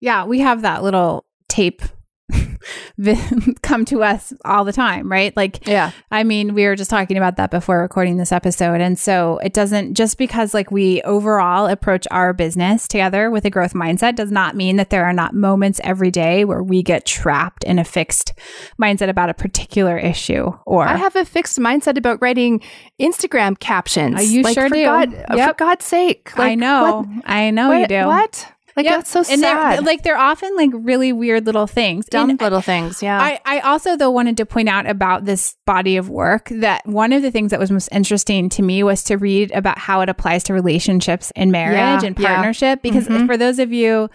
Yeah, 0.00 0.24
we 0.24 0.40
have 0.40 0.62
that 0.62 0.82
little 0.82 1.24
tape 1.48 1.82
come 3.62 3.84
to 3.86 4.02
us 4.02 4.32
all 4.44 4.64
the 4.64 4.72
time, 4.72 5.10
right? 5.10 5.36
Like, 5.36 5.66
Yeah. 5.66 5.90
I 6.10 6.24
mean, 6.24 6.54
we 6.54 6.66
were 6.66 6.76
just 6.76 6.90
talking 6.90 7.16
about 7.16 7.36
that 7.36 7.50
before 7.50 7.80
recording 7.80 8.16
this 8.16 8.32
episode. 8.32 8.80
And 8.80 8.98
so 8.98 9.38
it 9.38 9.52
doesn't 9.52 9.94
just 9.94 10.18
because 10.18 10.54
like 10.54 10.70
we 10.70 11.02
overall 11.02 11.66
approach 11.66 12.06
our 12.10 12.32
business 12.32 12.86
together 12.86 13.30
with 13.30 13.44
a 13.44 13.50
growth 13.50 13.74
mindset 13.74 14.14
does 14.16 14.30
not 14.30 14.54
mean 14.56 14.76
that 14.76 14.90
there 14.90 15.04
are 15.04 15.12
not 15.12 15.34
moments 15.34 15.80
every 15.84 16.10
day 16.10 16.44
where 16.44 16.62
we 16.62 16.82
get 16.82 17.04
trapped 17.06 17.64
in 17.64 17.78
a 17.78 17.84
fixed 17.84 18.32
mindset 18.80 19.08
about 19.08 19.30
a 19.30 19.34
particular 19.34 19.98
issue 19.98 20.52
or 20.66 20.84
I 20.86 20.96
have 20.96 21.16
a 21.16 21.24
fixed 21.24 21.58
mindset 21.58 21.96
about 21.96 22.20
writing 22.22 22.62
Instagram 23.00 23.58
captions. 23.58 24.18
Uh, 24.18 24.22
you 24.22 24.42
Like, 24.42 24.54
sure 24.54 24.68
for 24.68 24.74
do. 24.74 24.84
God, 24.84 25.12
For 25.28 25.54
God's 25.54 25.84
sake. 25.84 26.30
I 26.36 26.50
Like, 26.50 26.58
know. 26.58 27.06
I 27.24 27.50
know 27.50 27.68
What, 27.68 27.80
you 27.80 27.86
do. 27.88 28.06
what? 28.06 28.51
Like, 28.76 28.84
Yep. 28.86 28.94
that's 28.96 29.10
so 29.10 29.18
and 29.32 29.42
they're 29.42 29.54
sad. 29.54 29.84
like 29.84 30.02
they're 30.02 30.16
often 30.18 30.56
like 30.56 30.70
really 30.72 31.12
weird 31.12 31.46
little 31.46 31.66
things. 31.66 32.06
Dumb 32.06 32.30
And 32.30 32.40
little 32.40 32.60
things. 32.60 33.02
Yeah. 33.02 33.20
I, 33.20 33.38
I 33.44 33.60
also 33.60 33.96
though 33.96 34.10
wanted 34.10 34.36
to 34.38 34.46
point 34.46 34.68
out 34.68 34.86
about 34.86 35.24
this 35.24 35.56
body 35.66 35.96
of 35.96 36.08
work 36.08 36.48
that 36.50 36.86
one 36.86 37.12
of 37.12 37.22
the 37.22 37.30
things 37.30 37.50
that 37.50 37.60
was 37.60 37.70
most 37.70 37.88
interesting 37.92 38.48
to 38.50 38.62
me 38.62 38.82
was 38.82 39.04
to 39.04 39.16
read 39.16 39.50
about 39.52 39.78
how 39.78 40.00
it 40.00 40.08
applies 40.08 40.42
to 40.44 40.54
relationships 40.54 41.32
and 41.36 41.52
marriage 41.52 41.76
Yeah, 42.02 42.06
and 42.06 42.18
yeah. 42.18 42.34
partnership 42.34 42.82
because 42.82 43.06
Mhm. 43.08 43.26
for 43.26 43.36
those 43.36 43.58
of 43.58 43.72
you 43.72 44.08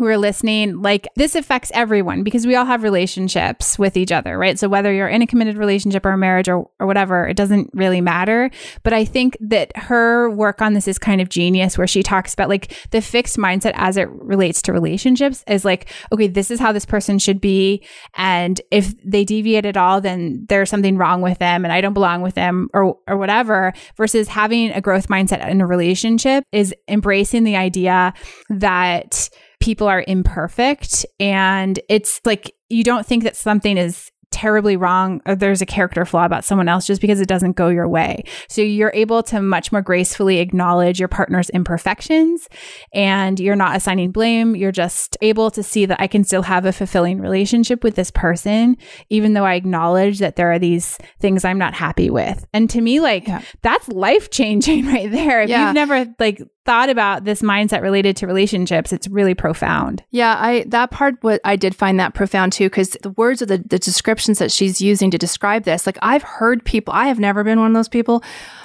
who 0.00 0.06
are 0.06 0.16
listening, 0.16 0.80
like 0.80 1.06
this 1.14 1.34
affects 1.34 1.70
everyone 1.74 2.22
because 2.22 2.46
we 2.46 2.56
all 2.56 2.64
have 2.64 2.82
relationships 2.82 3.78
with 3.78 3.98
each 3.98 4.10
other, 4.10 4.38
right? 4.38 4.58
So 4.58 4.66
whether 4.66 4.90
you're 4.90 5.08
in 5.08 5.20
a 5.20 5.26
committed 5.26 5.58
relationship 5.58 6.06
or 6.06 6.12
a 6.12 6.16
marriage 6.16 6.48
or, 6.48 6.70
or 6.80 6.86
whatever, 6.86 7.28
it 7.28 7.36
doesn't 7.36 7.68
really 7.74 8.00
matter. 8.00 8.50
But 8.82 8.94
I 8.94 9.04
think 9.04 9.36
that 9.40 9.76
her 9.76 10.30
work 10.30 10.62
on 10.62 10.72
this 10.72 10.88
is 10.88 10.98
kind 10.98 11.20
of 11.20 11.28
genius 11.28 11.76
where 11.76 11.86
she 11.86 12.02
talks 12.02 12.32
about 12.32 12.48
like 12.48 12.74
the 12.92 13.02
fixed 13.02 13.36
mindset 13.36 13.72
as 13.74 13.98
it 13.98 14.08
relates 14.08 14.62
to 14.62 14.72
relationships 14.72 15.44
is 15.46 15.66
like, 15.66 15.92
okay, 16.12 16.28
this 16.28 16.50
is 16.50 16.58
how 16.58 16.72
this 16.72 16.86
person 16.86 17.18
should 17.18 17.38
be. 17.38 17.84
And 18.14 18.58
if 18.70 18.94
they 19.04 19.26
deviate 19.26 19.66
at 19.66 19.76
all, 19.76 20.00
then 20.00 20.46
there's 20.48 20.70
something 20.70 20.96
wrong 20.96 21.20
with 21.20 21.38
them 21.40 21.62
and 21.62 21.74
I 21.74 21.82
don't 21.82 21.92
belong 21.92 22.22
with 22.22 22.36
them 22.36 22.70
or, 22.72 22.96
or 23.06 23.18
whatever 23.18 23.74
versus 23.98 24.28
having 24.28 24.70
a 24.70 24.80
growth 24.80 25.08
mindset 25.08 25.46
in 25.46 25.60
a 25.60 25.66
relationship 25.66 26.44
is 26.52 26.74
embracing 26.88 27.44
the 27.44 27.56
idea 27.56 28.14
that 28.48 29.28
people 29.60 29.86
are 29.86 30.04
imperfect 30.06 31.04
and 31.18 31.78
it's 31.88 32.20
like 32.24 32.54
you 32.68 32.82
don't 32.82 33.06
think 33.06 33.24
that 33.24 33.36
something 33.36 33.76
is 33.76 34.10
terribly 34.30 34.76
wrong 34.76 35.20
or 35.26 35.34
there's 35.34 35.60
a 35.60 35.66
character 35.66 36.04
flaw 36.04 36.24
about 36.24 36.44
someone 36.44 36.68
else 36.68 36.86
just 36.86 37.00
because 37.00 37.20
it 37.20 37.28
doesn't 37.28 37.56
go 37.56 37.68
your 37.68 37.88
way. 37.88 38.22
So 38.48 38.62
you're 38.62 38.92
able 38.94 39.22
to 39.24 39.42
much 39.42 39.72
more 39.72 39.82
gracefully 39.82 40.38
acknowledge 40.38 41.00
your 41.00 41.08
partner's 41.08 41.50
imperfections 41.50 42.48
and 42.94 43.40
you're 43.40 43.56
not 43.56 43.76
assigning 43.76 44.12
blame. 44.12 44.54
You're 44.54 44.72
just 44.72 45.16
able 45.20 45.50
to 45.50 45.62
see 45.62 45.84
that 45.86 46.00
I 46.00 46.06
can 46.06 46.22
still 46.22 46.42
have 46.42 46.64
a 46.64 46.72
fulfilling 46.72 47.20
relationship 47.20 47.82
with 47.82 47.96
this 47.96 48.10
person, 48.12 48.76
even 49.08 49.34
though 49.34 49.44
I 49.44 49.54
acknowledge 49.54 50.20
that 50.20 50.36
there 50.36 50.52
are 50.52 50.58
these 50.58 50.96
things 51.18 51.44
I'm 51.44 51.58
not 51.58 51.74
happy 51.74 52.08
with. 52.08 52.46
And 52.54 52.70
to 52.70 52.80
me, 52.80 53.00
like 53.00 53.26
yeah. 53.26 53.42
that's 53.62 53.88
life 53.88 54.30
changing 54.30 54.86
right 54.86 55.10
there. 55.10 55.42
If 55.42 55.50
yeah. 55.50 55.66
you've 55.66 55.74
never 55.74 56.06
like 56.20 56.40
thought 56.70 56.88
about 56.88 57.24
this 57.24 57.42
mindset 57.42 57.82
related 57.82 58.16
to 58.16 58.28
relationships, 58.28 58.92
it's 58.92 59.08
really 59.08 59.34
profound. 59.34 60.04
Yeah, 60.10 60.36
I 60.38 60.62
that 60.68 60.92
part 60.92 61.16
what 61.20 61.40
I 61.44 61.56
did 61.56 61.74
find 61.74 61.98
that 61.98 62.14
profound 62.14 62.52
too 62.52 62.66
because 62.66 62.90
the 63.02 63.10
words 63.10 63.42
of 63.42 63.48
the, 63.48 63.58
the 63.58 63.80
descriptions 63.80 64.38
that 64.38 64.52
she's 64.52 64.80
using 64.80 65.10
to 65.10 65.18
describe 65.18 65.64
this, 65.64 65.84
like 65.84 65.98
I've 66.00 66.22
heard 66.22 66.64
people, 66.64 66.94
I 66.94 67.08
have 67.08 67.18
never 67.18 67.42
been 67.42 67.58
one 67.58 67.72
of 67.72 67.74
those 67.74 67.88
people, 67.88 68.22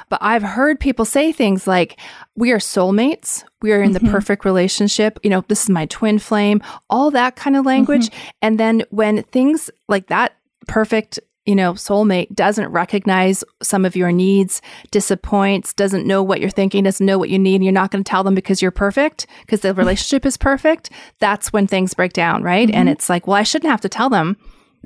but 0.09 0.19
I've 0.21 0.43
heard 0.43 0.79
people 0.79 1.03
say 1.03 1.31
things 1.31 1.65
like 1.65 1.99
we 2.35 2.51
are 2.51 2.59
soulmates, 2.59 3.43
we 3.63 3.73
are 3.73 3.81
in 3.81 3.91
mm-hmm. 3.91 4.05
the 4.05 4.11
perfect 4.11 4.45
relationship, 4.45 5.17
you 5.23 5.31
know, 5.31 5.43
this 5.47 5.63
is 5.63 5.69
my 5.71 5.87
twin 5.87 6.19
flame, 6.19 6.61
all 6.91 7.09
that 7.09 7.35
kind 7.35 7.55
of 7.55 7.65
language. 7.65 8.11
Mm-hmm. 8.11 8.29
And 8.43 8.59
then 8.59 8.83
when 8.91 9.23
things 9.23 9.71
like 9.89 10.09
that 10.09 10.35
perfect 10.67 11.19
you 11.45 11.55
know, 11.55 11.73
soulmate 11.73 12.34
doesn't 12.34 12.69
recognize 12.69 13.43
some 13.62 13.86
of 13.86 13.95
your 13.95 14.12
needs, 14.12 14.62
disappoints, 14.91 15.73
doesn't 15.73 16.08
know 16.08 16.23
what 16.23 16.41
you're 16.41 16.49
thinking, 16.49 16.84
doesn't 16.84 17.05
know 17.05 17.19
what 17.19 17.29
you 17.29 17.38
need, 17.38 17.55
and 17.55 17.63
you're 17.63 17.71
not 17.71 17.91
going 17.91 18.03
to 18.03 18.10
tell 18.10 18.23
them 18.23 18.36
because 18.36 18.62
you're 18.62 18.71
perfect, 18.71 19.27
because 19.41 19.62
the 19.62 19.73
relationship 19.73 20.25
is 20.25 20.38
perfect, 20.38 20.89
that's 21.19 21.53
when 21.53 21.67
things 21.67 21.93
break 21.93 22.13
down, 22.13 22.41
right? 22.41 22.67
Mm-hmm. 22.67 22.77
And 22.77 22.89
it's 22.89 23.10
like, 23.10 23.27
well, 23.27 23.38
I 23.38 23.43
shouldn't 23.43 23.69
have 23.69 23.81
to 23.81 23.89
tell 23.89 24.10
them. 24.10 24.38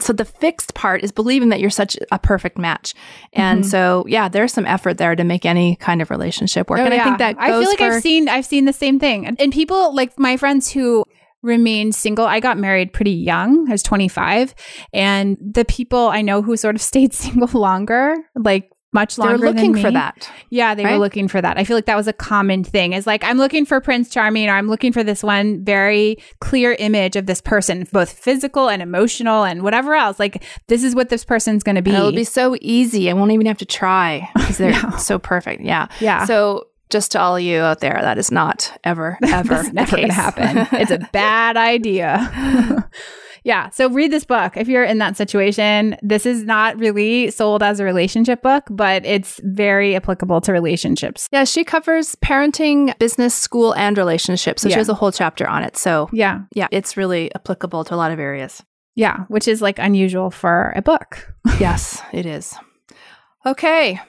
So 0.02 0.13
the 0.13 0.26
fixed 0.26 0.76
part 0.76 1.04
is 1.04 1.12
believing 1.12 1.50
that 1.50 1.60
you're 1.60 1.69
such 1.69 1.98
a 2.12 2.19
perfect 2.19 2.58
match. 2.58 2.93
And 3.34 3.62
mm-hmm. 3.62 3.69
so, 3.69 4.06
yeah, 4.08 4.30
there's 4.30 4.54
some 4.54 4.65
effort 4.65 4.98
there 4.98 5.15
to 5.15 5.24
make 5.24 5.45
any 5.45 5.76
kind 5.76 6.02
of 6.02 6.10
relationship 6.10 6.69
work. 6.69 6.80
Oh, 6.80 6.86
and 6.86 6.93
yeah. 6.93 7.02
I 7.02 7.04
think 7.04 7.17
that 7.17 7.36
I 7.38 7.50
feel 7.50 7.65
like 7.65 7.78
for- 7.80 7.84
I've 7.86 8.02
seen 8.02 8.30
I've 8.30 8.45
seen 8.45 8.65
the 8.65 8.74
same 8.74 9.00
thing. 9.00 9.26
And 9.28 9.52
people 9.52 9.93
like 9.93 10.17
my 10.17 10.38
friends 10.38 10.72
who 10.72 11.04
remained 11.41 11.95
single. 11.95 12.25
I 12.25 12.39
got 12.39 12.58
married 12.58 12.93
pretty 12.93 13.12
young. 13.12 13.67
I 13.69 13.71
was 13.71 13.84
25. 13.84 14.54
And 14.93 15.38
the 15.39 15.65
people 15.65 16.10
I 16.10 16.21
know 16.21 16.41
who 16.41 16.58
sort 16.58 16.75
of 16.75 16.82
stayed 16.89 17.13
single 17.13 17.60
longer, 17.60 18.15
like 18.36 18.71
much 18.91 19.17
longer. 19.17 19.38
They're 19.38 19.52
looking 19.52 19.75
for 19.75 19.91
that. 19.91 20.30
Yeah, 20.49 20.73
they 20.73 20.84
right? 20.84 20.93
were 20.93 20.99
looking 20.99 21.28
for 21.28 21.41
that. 21.41 21.58
I 21.58 21.63
feel 21.63 21.78
like 21.78 21.86
that 21.86 21.95
was 21.95 22.08
a 22.08 22.13
common 22.13 22.63
thing. 22.63 22.93
Is 22.93 23.06
like 23.06 23.23
I'm 23.23 23.38
looking 23.38 23.65
for 23.65 23.80
Prince 23.80 24.10
Charming, 24.10 24.49
or 24.49 24.54
I'm 24.54 24.67
looking 24.67 24.91
for 24.91 25.04
this 25.04 25.21
one 25.21 25.63
very 25.63 26.17
clear 26.39 26.73
image 26.73 27.15
of 27.15 27.28
this 27.28 27.41
person, 27.41 27.88
both 27.91 28.12
physical 28.12 28.67
and 28.67 28.82
emotional, 28.82 29.43
and 29.43 29.62
whatever 29.62 29.93
else. 29.93 30.19
Like 30.19 30.43
this 30.67 30.84
is 30.84 30.95
what 30.95 31.10
this 31.10 31.23
person's 31.23 31.62
going 31.63 31.75
to 31.75 31.82
be. 31.82 31.91
it'll 31.91 32.12
be 32.12 32.23
so 32.23 32.56
easy. 32.62 33.10
I 33.10 33.13
won't 33.13 33.32
even 33.32 33.45
have 33.45 33.60
to 33.60 33.65
try 33.65 34.28
because 34.36 34.58
they're 34.58 34.97
so 34.97 35.19
perfect. 35.19 35.62
Yeah, 35.62 35.88
yeah. 35.99 36.25
So 36.25 36.67
just 36.89 37.12
to 37.12 37.19
all 37.19 37.38
of 37.38 37.41
you 37.41 37.60
out 37.60 37.80
there, 37.80 37.99
that 38.02 38.17
is 38.17 38.32
not 38.32 38.78
ever, 38.84 39.17
ever, 39.23 39.71
never 39.71 39.95
going 39.95 40.08
to 40.08 40.13
happen. 40.13 40.67
it's 40.80 40.91
a 40.91 40.99
bad 41.13 41.56
idea. 41.56 42.89
yeah. 43.43 43.69
So 43.69 43.89
read 43.89 44.12
this 44.12 44.25
book 44.25 44.58
if 44.58 44.67
you're 44.67 44.84
in 44.84 44.97
that 44.97 45.15
situation. 45.15 45.95
This 46.02 46.25
is 46.25 46.43
not 46.43 46.78
really 46.80 47.32
sold 47.32 47.62
as 47.62 47.80
a 47.80 47.84
relationship 47.84 48.41
book, 48.41 48.63
but 48.69 49.06
it's 49.06 49.39
very 49.43 49.95
applicable 49.95 50.41
to 50.41 50.52
relationships. 50.52 51.30
Yeah. 51.32 51.43
She 51.43 51.63
covers 51.63 52.15
parenting, 52.15 52.97
business, 52.99 53.36
school, 53.36 53.73
and 53.75 53.97
relationships. 53.97 54.63
So 54.63 54.69
yeah. 54.69 54.75
she 54.75 54.80
has 54.80 54.89
a 54.89 54.95
whole 54.95 55.12
chapter 55.12 55.47
on 55.47 55.63
it. 55.63 55.78
So 55.78 56.10
yeah. 56.12 56.41
Yeah. 56.54 56.67
It's 56.71 56.97
really 56.97 57.34
applicable 57.36 57.84
to 57.86 57.95
a 57.95 57.97
lot 57.97 58.12
of 58.12 58.19
areas. 58.19 58.63
Yeah. 58.95 59.25
Which 59.28 59.47
is 59.47 59.62
like 59.62 59.80
unusual 59.80 60.32
for 60.32 60.73
a 60.75 60.82
book. 60.82 61.34
yes, 61.60 62.02
it 62.12 62.25
is. 62.25 62.56
Okay. 63.45 63.99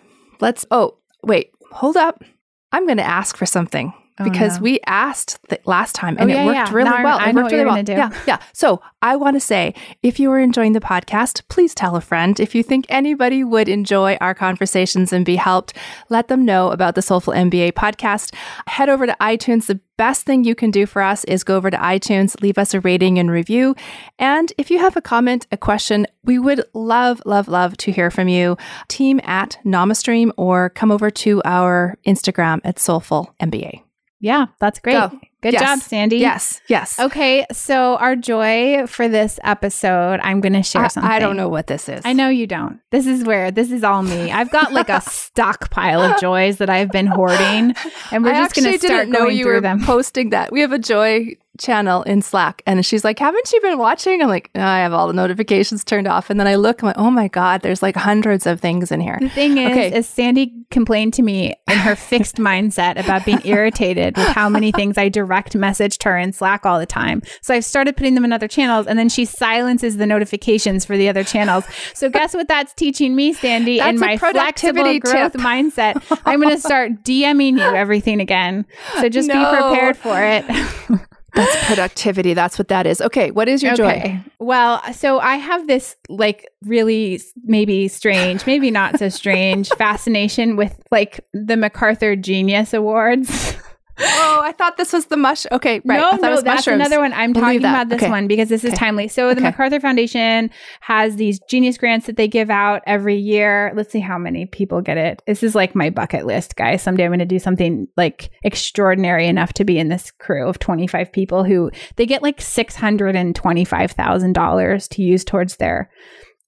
Let's, 0.41 0.65
oh, 0.71 0.99
wait, 1.23 1.53
hold 1.71 1.97
up. 1.97 2.25
I'm 2.73 2.87
going 2.87 2.99
to 2.99 3.05
ask 3.07 3.37
for 3.37 3.47
something 3.47 3.93
oh, 4.21 4.25
because 4.25 4.59
no. 4.59 4.63
we 4.63 4.81
asked 4.87 5.39
last 5.65 5.95
time 5.95 6.17
and 6.19 6.31
oh, 6.31 6.35
yeah, 6.35 6.43
it 6.43 6.47
worked 6.47 6.57
yeah. 6.57 6.75
really 6.75 7.03
well. 7.03 7.19
I, 7.19 7.31
it 7.31 7.35
worked 7.35 7.53
really 7.53 7.65
well. 7.65 7.83
Do. 7.83 7.93
Yeah, 7.93 8.11
yeah. 8.27 8.39
So 8.53 8.83
I 9.03 9.17
want 9.17 9.37
to 9.37 9.41
say, 9.41 9.75
if 10.03 10.21
you 10.21 10.31
are 10.31 10.39
enjoying 10.39 10.73
the 10.73 10.81
podcast, 10.81 11.43
please 11.49 11.75
tell 11.75 11.97
a 11.97 12.01
friend. 12.01 12.39
If 12.39 12.55
you 12.55 12.63
think 12.63 12.87
anybody 12.89 13.43
would 13.45 13.69
enjoy 13.69 14.17
our 14.21 14.35
conversations 14.35 15.13
and 15.13 15.25
be 15.25 15.37
helped, 15.37 15.75
let 16.09 16.29
them 16.29 16.45
know 16.45 16.71
about 16.71 16.95
the 16.95 17.03
Soulful 17.03 17.33
MBA 17.33 17.73
podcast. 17.73 18.35
Head 18.67 18.89
over 18.89 19.07
to 19.07 19.17
iTunes. 19.21 19.67
The 19.67 19.81
best 19.97 20.25
thing 20.25 20.45
you 20.45 20.55
can 20.55 20.71
do 20.71 20.87
for 20.87 21.03
us 21.03 21.25
is 21.25 21.45
go 21.45 21.57
over 21.57 21.71
to 21.71 21.77
iTunes, 21.77 22.41
leave 22.41 22.57
us 22.57 22.73
a 22.73 22.81
rating 22.81 23.19
and 23.19 23.31
review. 23.31 23.75
And 24.19 24.51
if 24.57 24.71
you 24.71 24.79
have 24.79 24.97
a 24.97 25.03
comment, 25.03 25.47
a 25.53 25.59
question, 25.59 26.07
we 26.25 26.39
would 26.39 26.65
love, 26.73 27.21
love, 27.27 27.49
love 27.49 27.77
to 27.79 27.93
hear 27.93 28.11
from 28.11 28.27
you. 28.27 28.57
Team 28.89 29.21
at 29.25 29.59
Namastream 29.65 30.31
or 30.39 30.71
come 30.71 30.91
over 30.91 31.11
to 31.11 31.43
our 31.45 31.99
Instagram 32.07 32.61
at 32.65 32.79
Soulful 32.79 33.35
MBA. 33.41 33.83
Yeah, 34.21 34.47
that's 34.59 34.79
great. 34.79 34.93
Go. 34.93 35.19
Good 35.43 35.55
yes. 35.55 35.63
job, 35.63 35.79
Sandy. 35.81 36.19
Yes, 36.19 36.61
yes. 36.69 37.01
Okay, 37.01 37.47
so 37.51 37.97
our 37.97 38.15
joy 38.15 38.87
for 38.87 39.09
this 39.09 39.41
episode, 39.43 40.21
I'm 40.23 40.43
going 40.43 40.53
to 40.53 40.63
share 40.63 40.85
I, 40.85 40.89
something. 40.89 41.11
I 41.11 41.19
don't 41.19 41.35
know 41.35 41.49
what 41.49 41.67
this 41.67 41.89
is. 41.89 42.03
I 42.05 42.13
know 42.13 42.29
you 42.29 42.47
don't. 42.47 42.79
This 42.91 43.07
is 43.07 43.25
where 43.25 43.51
this 43.51 43.71
is 43.71 43.83
all 43.83 44.03
me. 44.03 44.31
I've 44.31 44.51
got 44.51 44.75
like 44.75 44.91
a 44.91 45.01
stockpile 45.11 46.03
of 46.03 46.21
joys 46.21 46.59
that 46.59 46.69
I've 46.69 46.91
been 46.91 47.07
hoarding, 47.07 47.75
and 48.13 48.23
we're 48.23 48.33
I 48.33 48.43
just 48.43 48.55
going 48.55 48.71
to 48.71 48.79
start 48.79 49.09
know 49.09 49.21
going 49.21 49.39
you 49.39 49.45
through 49.45 49.55
were 49.55 49.61
them. 49.63 49.83
Posting 49.83 50.31
that 50.31 50.53
we 50.53 50.61
have 50.61 50.73
a 50.73 50.79
joy 50.79 51.37
channel 51.61 52.03
in 52.03 52.23
Slack. 52.23 52.63
And 52.67 52.85
she's 52.85 53.05
like, 53.05 53.19
Haven't 53.19 53.53
you 53.53 53.61
been 53.61 53.79
watching? 53.79 54.21
I'm 54.21 54.29
like, 54.29 54.51
I 54.55 54.79
have 54.79 54.93
all 54.93 55.07
the 55.07 55.13
notifications 55.13 55.85
turned 55.85 56.09
off. 56.09 56.31
And 56.31 56.41
then 56.41 56.47
I 56.47 56.57
look, 56.57 56.83
I'm 56.83 56.87
like, 56.89 56.99
Oh 56.99 57.11
my 57.11 57.29
God, 57.29 57.63
there's 57.63 57.83
like 57.83 57.95
hundreds 57.95 58.47
of 58.47 58.61
things 58.61 58.91
in 58.91 59.01
here. 59.01 59.19
The 59.21 59.29
thing 59.29 59.59
is, 59.59 59.71
okay. 59.71 59.97
is 59.97 60.09
Sandy 60.09 60.53
complained 60.71 61.15
to 61.15 61.23
me 61.23 61.55
in 61.71 61.79
her 61.79 61.95
fixed 61.95 62.37
mindset 62.39 62.99
about 62.99 63.25
being 63.25 63.41
irritated 63.45 64.17
with 64.17 64.29
how 64.29 64.49
many 64.49 64.73
things 64.73 64.99
I 64.99 65.09
direct 65.09 65.55
messaged 65.55 66.03
her 66.05 66.17
in 66.17 66.33
Slack 66.33 66.65
all 66.65 66.79
the 66.79 66.87
time. 66.87 67.23
So 67.43 67.55
I've 67.55 67.65
started 67.65 67.97
putting 67.97 68.15
them 68.15 68.25
in 68.25 68.33
other 68.33 68.49
channels 68.49 68.87
and 68.87 68.99
then 68.99 69.09
she 69.09 69.25
silences 69.25 69.99
the 69.99 70.07
notifications 70.07 70.85
for 70.85 70.97
the 70.97 71.09
other 71.09 71.25
channels. 71.25 71.65
So 71.95 72.09
guess 72.09 72.35
what 72.35 72.49
that's 72.49 72.73
teaching 72.75 73.15
me, 73.15 73.33
Sandy, 73.33 73.79
that's 73.79 73.95
in 73.95 74.01
my 74.01 74.17
flexible 74.17 74.99
growth 74.99 75.33
tip. 75.33 75.41
mindset? 75.41 76.21
I'm 76.25 76.41
going 76.41 76.55
to 76.55 76.61
start 76.61 76.93
DMing 77.05 77.59
you 77.59 77.75
everything 77.77 78.21
again. 78.21 78.65
So 79.01 79.09
just 79.09 79.29
no. 79.29 79.35
be 79.35 79.57
prepared 79.57 79.97
for 79.97 80.17
it. 80.23 80.45
That's 81.35 81.67
productivity. 81.67 82.35
That's 82.35 82.59
what 82.59 82.69
that 82.69 82.87
is. 82.87 83.01
Okay. 83.01 83.31
What 83.31 83.49
is 83.49 83.63
your 83.63 83.75
okay. 83.75 84.23
joy? 84.25 84.33
Well, 84.39 84.83
so 84.93 85.19
I 85.19 85.37
have 85.37 85.67
this 85.67 85.97
like 86.09 86.49
really 86.63 87.21
maybe 87.45 87.89
strange, 87.89 88.47
maybe 88.47 88.71
not 88.71 88.99
so 88.99 89.09
strange 89.09 89.69
fascination 89.79 90.57
with 90.57 90.81
like 90.91 91.21
the 91.33 91.57
MacArthur 91.57 92.17
Genius 92.17 92.75
Awards. 92.75 93.57
oh, 94.01 94.41
I 94.43 94.53
thought 94.53 94.77
this 94.77 94.93
was 94.93 95.07
the 95.07 95.17
mush. 95.17 95.47
Okay, 95.51 95.81
right. 95.85 96.01
No, 96.01 96.17
no, 96.17 96.41
that's 96.41 96.45
mushrooms. 96.45 96.81
another 96.81 97.01
one. 97.01 97.13
I'm 97.13 97.33
talking 97.33 97.61
about 97.61 97.89
this 97.89 98.03
okay. 98.03 98.11
one 98.11 98.27
because 98.27 98.49
this 98.49 98.65
is 98.65 98.71
okay. 98.71 98.79
timely. 98.79 99.07
So 99.09 99.29
okay. 99.29 99.37
the 99.37 99.43
MacArthur 99.43 99.79
Foundation 99.81 100.51
has 100.81 101.17
these 101.17 101.41
genius 101.49 101.79
grants 101.79 102.07
that 102.07 102.17
they 102.17 102.29
give 102.29 102.51
out 102.51 102.83
every 102.87 103.17
year. 103.17 103.73
Let's 103.75 103.91
see 103.93 104.01
how 104.01 104.19
many 104.19 104.47
people 104.47 104.81
get 104.81 104.97
it. 104.97 105.23
This 105.27 105.43
is 105.43 105.55
like 105.55 105.75
my 105.75 105.91
bucket 105.91 106.25
list, 106.27 106.57
guys. 106.57 106.81
Someday 106.83 107.05
I'm 107.05 107.11
going 107.11 107.19
to 107.21 107.27
do 107.27 107.39
something 107.39 107.87
like 107.97 108.31
extraordinary 108.43 109.27
enough 109.27 109.53
to 109.55 109.65
be 109.65 109.79
in 109.79 109.89
this 109.89 110.11
crew 110.11 110.47
of 110.49 110.59
25 110.59 111.13
people 111.13 111.45
who 111.45 111.71
they 111.97 112.07
get 112.07 112.23
like 112.23 112.39
$625,000 112.39 114.89
to 114.89 115.03
use 115.03 115.25
towards 115.25 115.57
their 115.57 115.91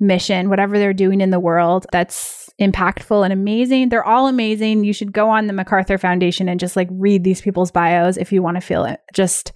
mission, 0.03 0.51
whatever 0.51 0.79
they're 0.79 0.93
doing 0.93 1.21
in 1.21 1.31
the 1.31 1.41
world. 1.41 1.87
That's 1.93 2.51
impactful 2.61 3.25
and 3.25 3.33
amazing. 3.33 3.89
They're 3.89 4.05
all 4.05 4.29
amazing. 4.29 4.85
You 4.85 4.93
should 4.93 5.13
go 5.13 5.31
on 5.31 5.47
the 5.47 5.53
MacArthur 5.53 5.97
Foundation 5.97 6.49
and 6.49 6.61
just 6.61 6.77
like 6.77 6.89
read 6.91 7.25
these 7.25 7.41
people's 7.41 7.71
bios 7.71 8.17
if 8.17 8.33
you 8.33 8.43
want 8.43 8.57
to 8.57 8.61
feel 8.61 8.85
it. 8.85 9.01
Just 9.15 9.53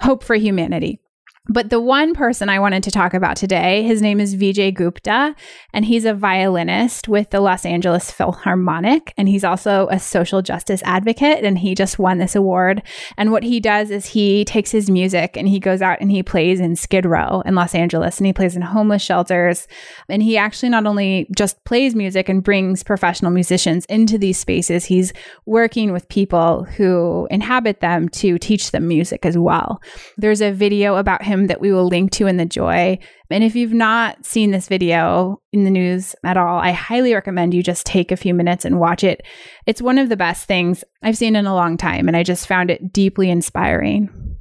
hope 0.00 0.24
for 0.24 0.34
humanity. 0.34 1.00
But 1.48 1.70
the 1.70 1.80
one 1.80 2.14
person 2.14 2.48
I 2.48 2.60
wanted 2.60 2.84
to 2.84 2.92
talk 2.92 3.14
about 3.14 3.36
today, 3.36 3.82
his 3.82 4.00
name 4.00 4.20
is 4.20 4.36
Vijay 4.36 4.72
Gupta, 4.72 5.34
and 5.72 5.84
he's 5.84 6.04
a 6.04 6.14
violinist 6.14 7.08
with 7.08 7.30
the 7.30 7.40
Los 7.40 7.66
Angeles 7.66 8.12
Philharmonic. 8.12 9.12
And 9.16 9.28
he's 9.28 9.42
also 9.42 9.88
a 9.90 9.98
social 9.98 10.40
justice 10.40 10.82
advocate, 10.84 11.44
and 11.44 11.58
he 11.58 11.74
just 11.74 11.98
won 11.98 12.18
this 12.18 12.36
award. 12.36 12.84
And 13.16 13.32
what 13.32 13.42
he 13.42 13.58
does 13.58 13.90
is 13.90 14.06
he 14.06 14.44
takes 14.44 14.70
his 14.70 14.88
music 14.88 15.36
and 15.36 15.48
he 15.48 15.58
goes 15.58 15.82
out 15.82 16.00
and 16.00 16.12
he 16.12 16.22
plays 16.22 16.60
in 16.60 16.76
Skid 16.76 17.04
Row 17.04 17.42
in 17.44 17.56
Los 17.56 17.74
Angeles, 17.74 18.18
and 18.18 18.26
he 18.28 18.32
plays 18.32 18.54
in 18.54 18.62
homeless 18.62 19.02
shelters. 19.02 19.66
And 20.08 20.22
he 20.22 20.36
actually 20.36 20.68
not 20.68 20.86
only 20.86 21.26
just 21.36 21.64
plays 21.64 21.96
music 21.96 22.28
and 22.28 22.44
brings 22.44 22.84
professional 22.84 23.32
musicians 23.32 23.84
into 23.86 24.16
these 24.16 24.38
spaces, 24.38 24.84
he's 24.84 25.12
working 25.44 25.90
with 25.90 26.08
people 26.08 26.62
who 26.76 27.26
inhabit 27.32 27.80
them 27.80 28.08
to 28.10 28.38
teach 28.38 28.70
them 28.70 28.86
music 28.86 29.26
as 29.26 29.36
well. 29.36 29.82
There's 30.16 30.40
a 30.40 30.52
video 30.52 30.94
about 30.94 31.24
him 31.24 31.31
him 31.32 31.46
that 31.46 31.60
we 31.60 31.72
will 31.72 31.86
link 31.86 32.10
to 32.12 32.26
in 32.26 32.36
the 32.36 32.44
joy. 32.44 32.98
And 33.30 33.42
if 33.42 33.56
you've 33.56 33.72
not 33.72 34.26
seen 34.26 34.50
this 34.50 34.68
video 34.68 35.40
in 35.52 35.64
the 35.64 35.70
news 35.70 36.14
at 36.22 36.36
all, 36.36 36.58
I 36.58 36.72
highly 36.72 37.14
recommend 37.14 37.54
you 37.54 37.62
just 37.62 37.86
take 37.86 38.12
a 38.12 38.16
few 38.16 38.34
minutes 38.34 38.64
and 38.64 38.78
watch 38.78 39.02
it. 39.02 39.22
It's 39.66 39.80
one 39.80 39.98
of 39.98 40.08
the 40.08 40.16
best 40.16 40.46
things 40.46 40.84
I've 41.02 41.16
seen 41.16 41.34
in 41.34 41.46
a 41.46 41.54
long 41.54 41.76
time, 41.76 42.08
and 42.08 42.16
I 42.16 42.22
just 42.22 42.46
found 42.46 42.70
it 42.70 42.92
deeply 42.92 43.30
inspiring. 43.30 44.36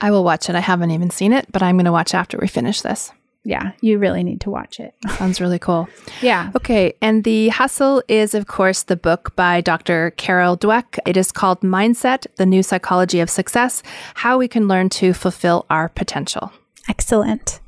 I 0.00 0.10
will 0.10 0.24
watch 0.24 0.50
it. 0.50 0.56
I 0.56 0.60
haven't 0.60 0.90
even 0.90 1.10
seen 1.10 1.32
it, 1.32 1.46
but 1.52 1.62
I'm 1.62 1.76
going 1.76 1.84
to 1.84 1.92
watch 1.92 2.12
after 2.12 2.36
we 2.36 2.48
finish 2.48 2.80
this. 2.80 3.12
Yeah, 3.44 3.72
you 3.80 3.98
really 3.98 4.22
need 4.22 4.40
to 4.42 4.50
watch 4.50 4.78
it. 4.78 4.94
Sounds 5.16 5.40
really 5.40 5.58
cool. 5.58 5.88
yeah. 6.22 6.52
Okay. 6.54 6.94
And 7.02 7.24
The 7.24 7.48
Hustle 7.48 8.02
is, 8.06 8.34
of 8.34 8.46
course, 8.46 8.84
the 8.84 8.96
book 8.96 9.34
by 9.34 9.60
Dr. 9.60 10.12
Carol 10.12 10.56
Dweck. 10.56 10.98
It 11.06 11.16
is 11.16 11.32
called 11.32 11.60
Mindset 11.60 12.26
The 12.36 12.46
New 12.46 12.62
Psychology 12.62 13.18
of 13.18 13.28
Success 13.28 13.82
How 14.14 14.38
We 14.38 14.46
Can 14.46 14.68
Learn 14.68 14.88
to 14.90 15.12
Fulfill 15.12 15.66
Our 15.70 15.88
Potential. 15.88 16.52
Excellent. 16.88 17.60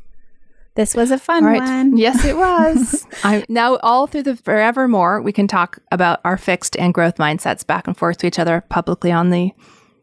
This 0.76 0.94
was 0.94 1.10
a 1.10 1.18
fun 1.18 1.44
right. 1.44 1.60
one. 1.60 1.96
Yes, 1.96 2.24
it 2.24 2.36
was. 2.36 3.06
I, 3.22 3.44
now, 3.48 3.76
all 3.76 4.06
through 4.06 4.24
the 4.24 4.36
forevermore, 4.36 5.22
we 5.22 5.32
can 5.32 5.46
talk 5.46 5.78
about 5.92 6.20
our 6.24 6.36
fixed 6.36 6.76
and 6.76 6.92
growth 6.92 7.16
mindsets 7.16 7.66
back 7.66 7.86
and 7.86 7.96
forth 7.96 8.18
to 8.18 8.26
each 8.26 8.38
other 8.38 8.60
publicly 8.68 9.12
on 9.12 9.30
the 9.30 9.52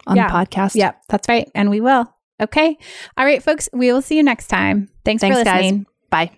on 0.07 0.15
yeah. 0.15 0.27
the 0.27 0.33
podcast. 0.33 0.75
Yep, 0.75 1.03
that's 1.09 1.27
right, 1.27 1.49
and 1.53 1.69
we 1.69 1.81
will. 1.81 2.11
Okay. 2.41 2.77
All 3.17 3.25
right, 3.25 3.41
folks, 3.41 3.69
we 3.71 3.93
will 3.93 4.01
see 4.01 4.17
you 4.17 4.23
next 4.23 4.47
time. 4.47 4.89
Thanks, 5.05 5.21
Thanks 5.21 5.37
for 5.37 5.43
listening. 5.43 5.85
Guys. 6.11 6.29
Bye. 6.29 6.31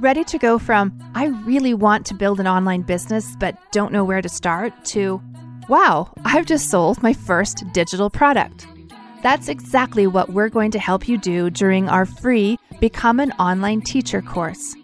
Ready 0.00 0.24
to 0.24 0.38
go 0.38 0.58
from, 0.58 0.98
I 1.14 1.26
really 1.44 1.74
want 1.74 2.06
to 2.06 2.14
build 2.14 2.40
an 2.40 2.46
online 2.46 2.82
business 2.82 3.36
but 3.38 3.56
don't 3.70 3.92
know 3.92 4.02
where 4.02 4.22
to 4.22 4.28
start, 4.30 4.72
to, 4.86 5.20
wow, 5.68 6.10
I've 6.24 6.46
just 6.46 6.70
sold 6.70 7.02
my 7.02 7.12
first 7.12 7.64
digital 7.74 8.08
product. 8.08 8.66
That's 9.22 9.48
exactly 9.48 10.06
what 10.06 10.30
we're 10.30 10.48
going 10.48 10.70
to 10.70 10.78
help 10.78 11.06
you 11.06 11.18
do 11.18 11.50
during 11.50 11.88
our 11.88 12.06
free 12.06 12.58
Become 12.80 13.20
an 13.20 13.32
Online 13.32 13.82
Teacher 13.82 14.22
course 14.22 14.74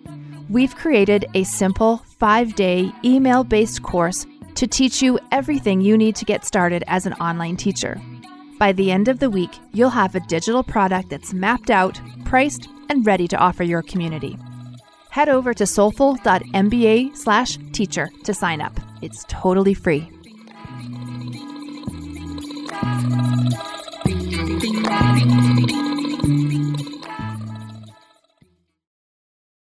we've 0.49 0.75
created 0.77 1.27
a 1.35 1.45
simple 1.45 1.99
five 2.19 2.55
day 2.55 2.93
email 3.05 3.45
based 3.45 3.83
course 3.83 4.27
to 4.55 4.67
teach 4.67 5.03
you 5.03 5.19
everything 5.33 5.81
you 5.81 5.97
need 5.99 6.17
to 6.17 6.25
get 6.25 6.45
started 6.45 6.83
as 6.87 7.07
an 7.07 7.13
online 7.15 7.57
teacher. 7.57 8.01
By 8.59 8.73
the 8.73 8.91
end 8.91 9.09
of 9.09 9.19
the 9.19 9.29
week, 9.29 9.51
you'll 9.73 9.91
have 9.91 10.15
a 10.15 10.21
digital 10.21 10.63
product 10.63 11.11
that's 11.11 11.35
mapped 11.35 11.71
out, 11.71 12.01
priced, 12.25 12.69
and 12.89 13.07
ready 13.07 13.29
to 13.29 13.37
offer 13.37 13.65
your 13.65 13.83
community. 13.83 14.39
Head 15.11 15.29
over 15.29 15.53
to 15.55 15.67
soulful.mba 15.67 17.17
slash 17.17 17.59
teacher 17.73 18.09
to 18.25 18.33
sign 18.33 18.61
up. 18.61 18.79
It's 19.03 19.25
totally 19.29 19.75
free. 19.75 20.11
Thank 24.97 25.71
you. 25.71 25.86